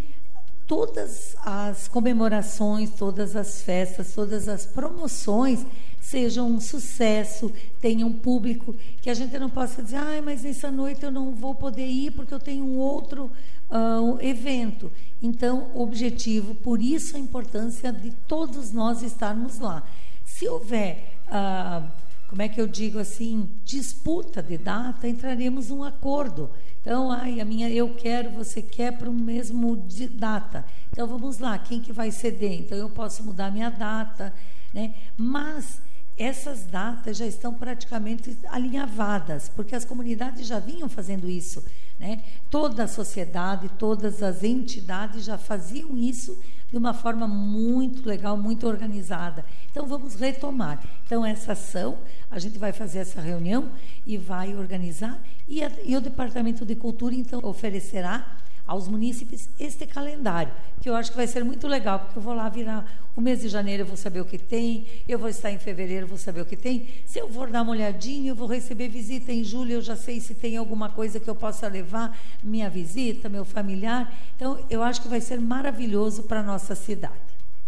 todas 0.67 1.35
as 1.43 1.88
comemorações, 1.88 2.91
todas 2.91 3.35
as 3.35 3.63
festas, 3.63 4.13
todas 4.13 4.47
as 4.47 4.67
promoções 4.67 5.65
sejam 6.10 6.50
um 6.50 6.60
sucesso, 6.60 7.54
tenham 7.80 8.12
público, 8.12 8.76
que 9.00 9.12
a 9.12 9.13
gente 9.13 9.38
não 9.38 9.50
possa 9.50 9.84
dizer, 9.84 9.98
ah, 9.98 10.22
mas 10.24 10.43
essa 10.43 10.72
noite 10.72 11.04
eu 11.04 11.12
não 11.12 11.36
vou 11.36 11.54
poder 11.54 11.86
ir 11.86 12.12
porque 12.12 12.34
eu 12.34 12.39
tenho 12.39 12.65
um 12.65 12.80
outro 12.80 13.32
uh, 13.69 14.19
evento. 14.19 14.91
Então, 15.22 15.69
objetivo, 15.76 16.56
por 16.56 16.82
isso 16.82 17.15
a 17.15 17.19
importância 17.19 17.93
de 17.93 18.10
todos 18.28 18.72
nós 18.72 19.04
estarmos 19.04 19.60
lá. 19.60 19.84
Se 20.26 20.48
houver, 20.48 21.19
uh, 21.28 21.88
como 22.28 22.41
é 22.41 22.50
que 22.50 22.60
eu 22.60 22.65
digo 22.65 22.98
assim, 22.98 23.48
disputa 23.63 24.41
de 24.41 24.58
data, 24.58 25.08
entraremos 25.08 25.69
num 25.69 25.84
acordo. 25.84 26.50
Então, 26.82 27.12
ai, 27.12 27.39
a 27.39 27.45
minha 27.45 27.69
eu 27.69 27.93
quero, 27.93 28.32
você 28.32 28.63
quer 28.63 28.98
para 28.98 29.10
o 29.10 29.13
mesmo 29.13 29.78
de 29.78 30.08
data. 30.08 30.65
Então, 30.91 31.06
vamos 31.06 31.38
lá, 31.38 31.60
quem 31.60 31.80
que 31.80 31.93
vai 31.93 32.10
ceder? 32.10 32.62
Então, 32.62 32.76
eu 32.76 32.89
posso 32.89 33.24
mudar 33.24 33.52
minha 33.52 33.69
data, 33.69 34.34
né? 34.74 34.95
Mas 35.15 35.80
essas 36.19 36.65
datas 36.65 37.15
já 37.15 37.25
estão 37.25 37.53
praticamente 37.53 38.38
alinhavadas, 38.49 39.49
porque 39.55 39.73
as 39.73 39.86
comunidades 39.86 40.45
já 40.45 40.60
vinham 40.60 40.89
fazendo 40.89 41.29
isso. 41.29 41.63
Né? 41.97 42.21
Toda 42.49 42.84
a 42.84 42.88
sociedade, 42.88 43.69
todas 43.79 44.21
as 44.21 44.43
entidades 44.43 45.23
já 45.23 45.38
faziam 45.38 45.97
isso 45.97 46.38
de 46.69 46.77
uma 46.77 46.93
forma 46.93 47.27
muito 47.27 48.08
legal, 48.08 48.38
muito 48.38 48.67
organizada. 48.67 49.43
Então 49.71 49.88
vamos 49.88 50.15
retomar. 50.15 50.84
Então 51.05 51.25
essa 51.25 51.53
ação, 51.53 51.97
a 52.29 52.38
gente 52.38 52.60
vai 52.60 52.73
fazer 52.73 52.99
essa 52.99 53.21
reunião 53.21 53.71
e 54.05 54.17
vai 54.17 54.55
organizar 54.55 55.19
e, 55.47 55.63
a, 55.63 55.71
e 55.84 55.95
o 55.95 56.01
Departamento 56.01 56.65
de 56.65 56.75
Cultura 56.75 57.15
então 57.15 57.39
oferecerá 57.43 58.38
aos 58.69 58.88
munícipes 58.88 59.49
este 59.60 59.88
calendário, 59.88 60.53
que 60.79 60.88
eu 60.88 60.95
acho 60.95 61.10
que 61.10 61.17
vai 61.17 61.25
ser 61.25 61.43
muito 61.43 61.67
legal, 61.67 62.01
porque 62.01 62.19
eu 62.19 62.21
vou 62.21 62.36
lá 62.36 62.47
virar 62.47 62.86
o 63.15 63.19
mês 63.19 63.41
de 63.41 63.49
janeiro, 63.49 63.82
eu 63.82 63.88
vou 63.88 63.97
saber 63.97 64.21
o 64.21 64.25
que 64.25 64.38
tem, 64.38 64.86
eu 65.08 65.17
vou 65.17 65.27
estar 65.27 65.49
em 65.49 65.58
fevereiro, 65.58 66.03
eu 66.03 66.08
vou 66.08 66.19
saber 66.19 66.41
o 66.41 66.45
que 66.45 66.55
tem. 66.55 66.88
Se 67.03 67.17
eu 67.17 67.27
for 67.29 67.49
dar 67.49 67.63
uma 67.63 67.71
olhadinha, 67.71 68.29
eu 68.29 68.36
vou 68.36 68.47
receber 68.47 68.88
visita 68.88 69.32
em 69.32 69.43
julho, 69.43 69.73
eu 69.73 69.82
já 69.82 69.95
sei 69.95 70.19
se 70.19 70.36
tem 70.36 70.55
alguma 70.55 70.88
coisa 70.88 71.19
que 71.19 71.27
eu 71.27 71.34
possa 71.34 71.67
levar 71.67 72.15
minha 72.43 72.69
visita, 72.69 73.27
meu 73.27 73.43
familiar. 73.43 74.13
Então, 74.36 74.63
eu 74.69 74.84
acho 74.84 75.01
que 75.01 75.08
vai 75.08 75.19
ser 75.19 75.41
maravilhoso 75.41 76.23
para 76.23 76.41
a 76.41 76.43
nossa 76.43 76.75
cidade. 76.75 77.15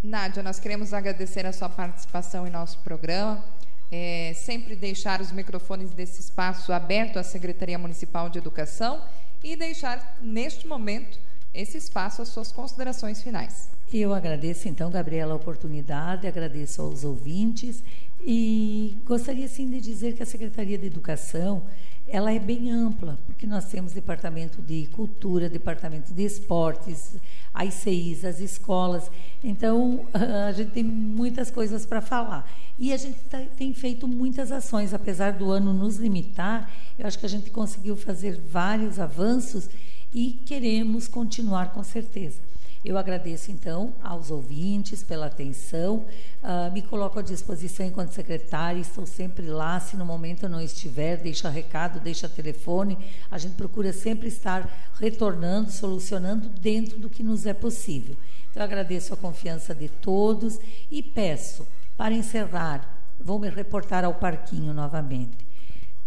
Nádia, 0.03 0.43
nós 0.43 0.59
queremos 0.59 0.93
agradecer 0.93 1.47
a 1.47 1.51
sua 1.51 1.67
participação 1.67 2.45
em 2.45 2.51
nosso 2.51 2.77
programa. 2.83 3.43
É, 3.91 4.33
sempre 4.35 4.75
deixar 4.75 5.19
os 5.19 5.31
microfones 5.31 5.91
desse 5.91 6.21
espaço 6.21 6.71
aberto 6.71 7.17
à 7.17 7.23
Secretaria 7.23 7.77
Municipal 7.77 8.29
de 8.29 8.37
Educação 8.37 9.01
e 9.43 9.55
deixar, 9.55 10.17
neste 10.21 10.67
momento, 10.67 11.19
esse 11.53 11.77
espaço 11.77 12.21
às 12.21 12.29
suas 12.29 12.51
considerações 12.51 13.21
finais. 13.21 13.69
Eu 13.93 14.13
agradeço, 14.13 14.69
então, 14.69 14.89
Gabriela, 14.89 15.33
a 15.33 15.35
oportunidade, 15.35 16.25
agradeço 16.25 16.81
aos 16.81 17.03
ouvintes 17.03 17.83
e 18.21 18.97
gostaria, 19.05 19.47
sim, 19.47 19.69
de 19.69 19.81
dizer 19.81 20.13
que 20.13 20.23
a 20.23 20.25
Secretaria 20.25 20.77
de 20.77 20.87
Educação 20.87 21.63
ela 22.11 22.33
é 22.33 22.37
bem 22.37 22.69
ampla, 22.69 23.17
porque 23.25 23.47
nós 23.47 23.65
temos 23.65 23.93
departamento 23.93 24.61
de 24.61 24.85
cultura, 24.87 25.49
departamento 25.49 26.13
de 26.13 26.23
esportes, 26.23 27.15
as 27.53 27.73
CIs, 27.73 28.25
as 28.25 28.39
escolas. 28.39 29.09
Então, 29.41 30.05
a 30.47 30.51
gente 30.51 30.71
tem 30.71 30.83
muitas 30.83 31.49
coisas 31.49 31.85
para 31.85 32.01
falar. 32.01 32.51
E 32.77 32.91
a 32.91 32.97
gente 32.97 33.17
tá, 33.29 33.41
tem 33.57 33.73
feito 33.73 34.07
muitas 34.07 34.51
ações, 34.51 34.93
apesar 34.93 35.31
do 35.31 35.51
ano 35.51 35.73
nos 35.73 35.97
limitar, 35.97 36.69
eu 36.99 37.07
acho 37.07 37.17
que 37.17 37.25
a 37.25 37.29
gente 37.29 37.49
conseguiu 37.49 37.95
fazer 37.95 38.39
vários 38.39 38.99
avanços 38.99 39.69
e 40.13 40.31
queremos 40.45 41.07
continuar 41.07 41.71
com 41.71 41.83
certeza. 41.83 42.50
Eu 42.83 42.97
agradeço, 42.97 43.51
então, 43.51 43.93
aos 44.01 44.31
ouvintes 44.31 45.03
pela 45.03 45.27
atenção. 45.27 46.05
Uh, 46.41 46.71
me 46.73 46.81
coloco 46.81 47.19
à 47.19 47.21
disposição 47.21 47.85
enquanto 47.85 48.11
secretária, 48.11 48.79
estou 48.79 49.05
sempre 49.05 49.45
lá. 49.45 49.79
Se 49.79 49.95
no 49.95 50.03
momento 50.03 50.49
não 50.49 50.59
estiver, 50.59 51.17
deixa 51.17 51.47
recado, 51.47 51.99
deixa 51.99 52.27
telefone. 52.27 52.97
A 53.29 53.37
gente 53.37 53.53
procura 53.53 53.93
sempre 53.93 54.27
estar 54.27 54.67
retornando, 54.99 55.71
solucionando 55.71 56.49
dentro 56.49 56.97
do 56.97 57.07
que 57.07 57.21
nos 57.21 57.45
é 57.45 57.53
possível. 57.53 58.15
Então, 58.49 58.63
agradeço 58.63 59.13
a 59.13 59.17
confiança 59.17 59.75
de 59.75 59.87
todos 59.87 60.59
e 60.89 61.03
peço, 61.03 61.67
para 61.95 62.15
encerrar, 62.15 63.05
vou 63.19 63.37
me 63.37 63.47
reportar 63.47 64.03
ao 64.03 64.15
Parquinho 64.15 64.73
novamente. 64.73 65.45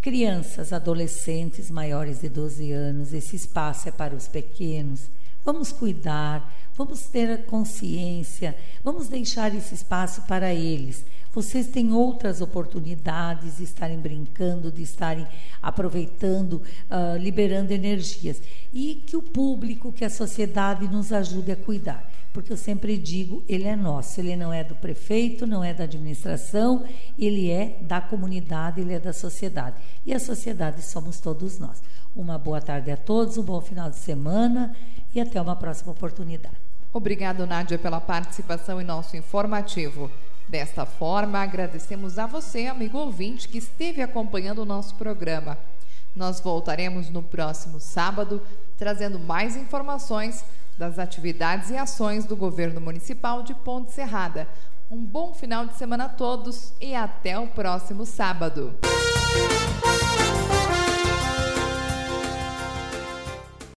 Crianças, 0.01 0.73
adolescentes 0.73 1.71
maiores 1.71 2.21
de 2.21 2.29
12 2.29 2.73
anos, 2.73 3.15
esse 3.15 3.37
espaço 3.37 3.89
é 3.89 3.93
para 3.93 4.15
os 4.15 4.27
pequenos. 4.27 5.09
Vamos 5.45 5.73
cuidar, 5.73 6.51
vamos 6.77 7.07
ter 7.07 7.47
consciência, 7.47 8.57
vamos 8.83 9.09
deixar 9.09 9.55
esse 9.55 9.75
espaço 9.75 10.23
para 10.23 10.53
eles. 10.53 11.05
Vocês 11.35 11.67
têm 11.67 11.93
outras 11.93 12.41
oportunidades 12.41 13.57
de 13.57 13.65
estarem 13.65 13.99
brincando, 13.99 14.71
de 14.71 14.83
estarem 14.83 15.27
aproveitando, 15.61 16.63
uh, 16.89 17.19
liberando 17.19 17.73
energias. 17.73 18.41
E 18.73 19.03
que 19.05 19.17
o 19.17 19.23
público, 19.23 19.93
que 19.93 20.05
a 20.05 20.11
sociedade 20.11 20.87
nos 20.87 21.13
ajude 21.13 21.51
a 21.51 21.57
cuidar. 21.57 22.09
Porque 22.33 22.53
eu 22.53 22.57
sempre 22.57 22.97
digo, 22.97 23.43
ele 23.49 23.65
é 23.65 23.75
nosso, 23.75 24.21
ele 24.21 24.37
não 24.37 24.53
é 24.53 24.63
do 24.63 24.77
prefeito, 24.77 25.45
não 25.45 25.63
é 25.63 25.75
da 25.75 25.85
administração, 25.85 26.85
ele 27.19 27.51
é 27.51 27.79
da 27.81 28.01
comunidade, 28.01 28.81
ele 28.81 28.93
é 28.93 29.01
da 29.01 29.13
sociedade. 29.13 29.77
E 30.07 30.15
a 30.15 30.21
sociedade 30.21 30.83
somos 30.83 31.19
todos 31.19 31.59
nós. 31.59 31.83
Uma 32.15 32.39
boa 32.39 32.61
tarde 32.61 32.93
a 32.93 32.97
todos, 32.97 33.39
um 33.39 33.43
bom 33.43 33.61
final 33.61 33.91
de 33.91 33.97
semana 33.97 34.75
e 35.13 35.21
até 35.21 35.41
uma 35.41 35.57
próxima 35.57 35.91
oportunidade. 35.91 36.64
Obrigado, 36.95 37.45
Nádia, 37.45 37.77
pela 37.77 38.01
participação 38.01 38.81
em 38.81 38.85
nosso 38.85 39.17
informativo. 39.17 40.09
Desta 40.49 40.87
forma, 40.87 41.41
agradecemos 41.41 42.21
a 42.21 42.27
você, 42.27 42.69
amigo 42.69 42.97
ouvinte, 42.97 43.49
que 43.49 43.59
esteve 43.59 44.01
acompanhando 44.01 44.63
o 44.63 44.65
nosso 44.65 44.95
programa. 44.95 45.59
Nós 46.15 46.39
voltaremos 46.39 47.11
no 47.11 47.21
próximo 47.21 47.81
sábado, 47.81 48.41
trazendo 48.79 49.19
mais 49.19 49.57
informações 49.57 50.45
das 50.79 51.01
atividades 51.01 51.71
e 51.71 51.77
ações 51.77 52.27
do 52.27 52.37
governo 52.37 52.81
municipal 52.81 53.43
de 53.43 53.55
Ponte 53.55 53.91
Serrada. 53.91 54.47
Um 54.89 55.05
bom 55.05 55.35
final 55.35 55.67
de 55.67 55.75
semana 55.75 56.05
a 56.05 56.09
todos 56.09 56.73
e 56.81 56.95
até 56.95 57.37
o 57.37 57.49
próximo 57.49 58.07
sábado. 58.07 58.73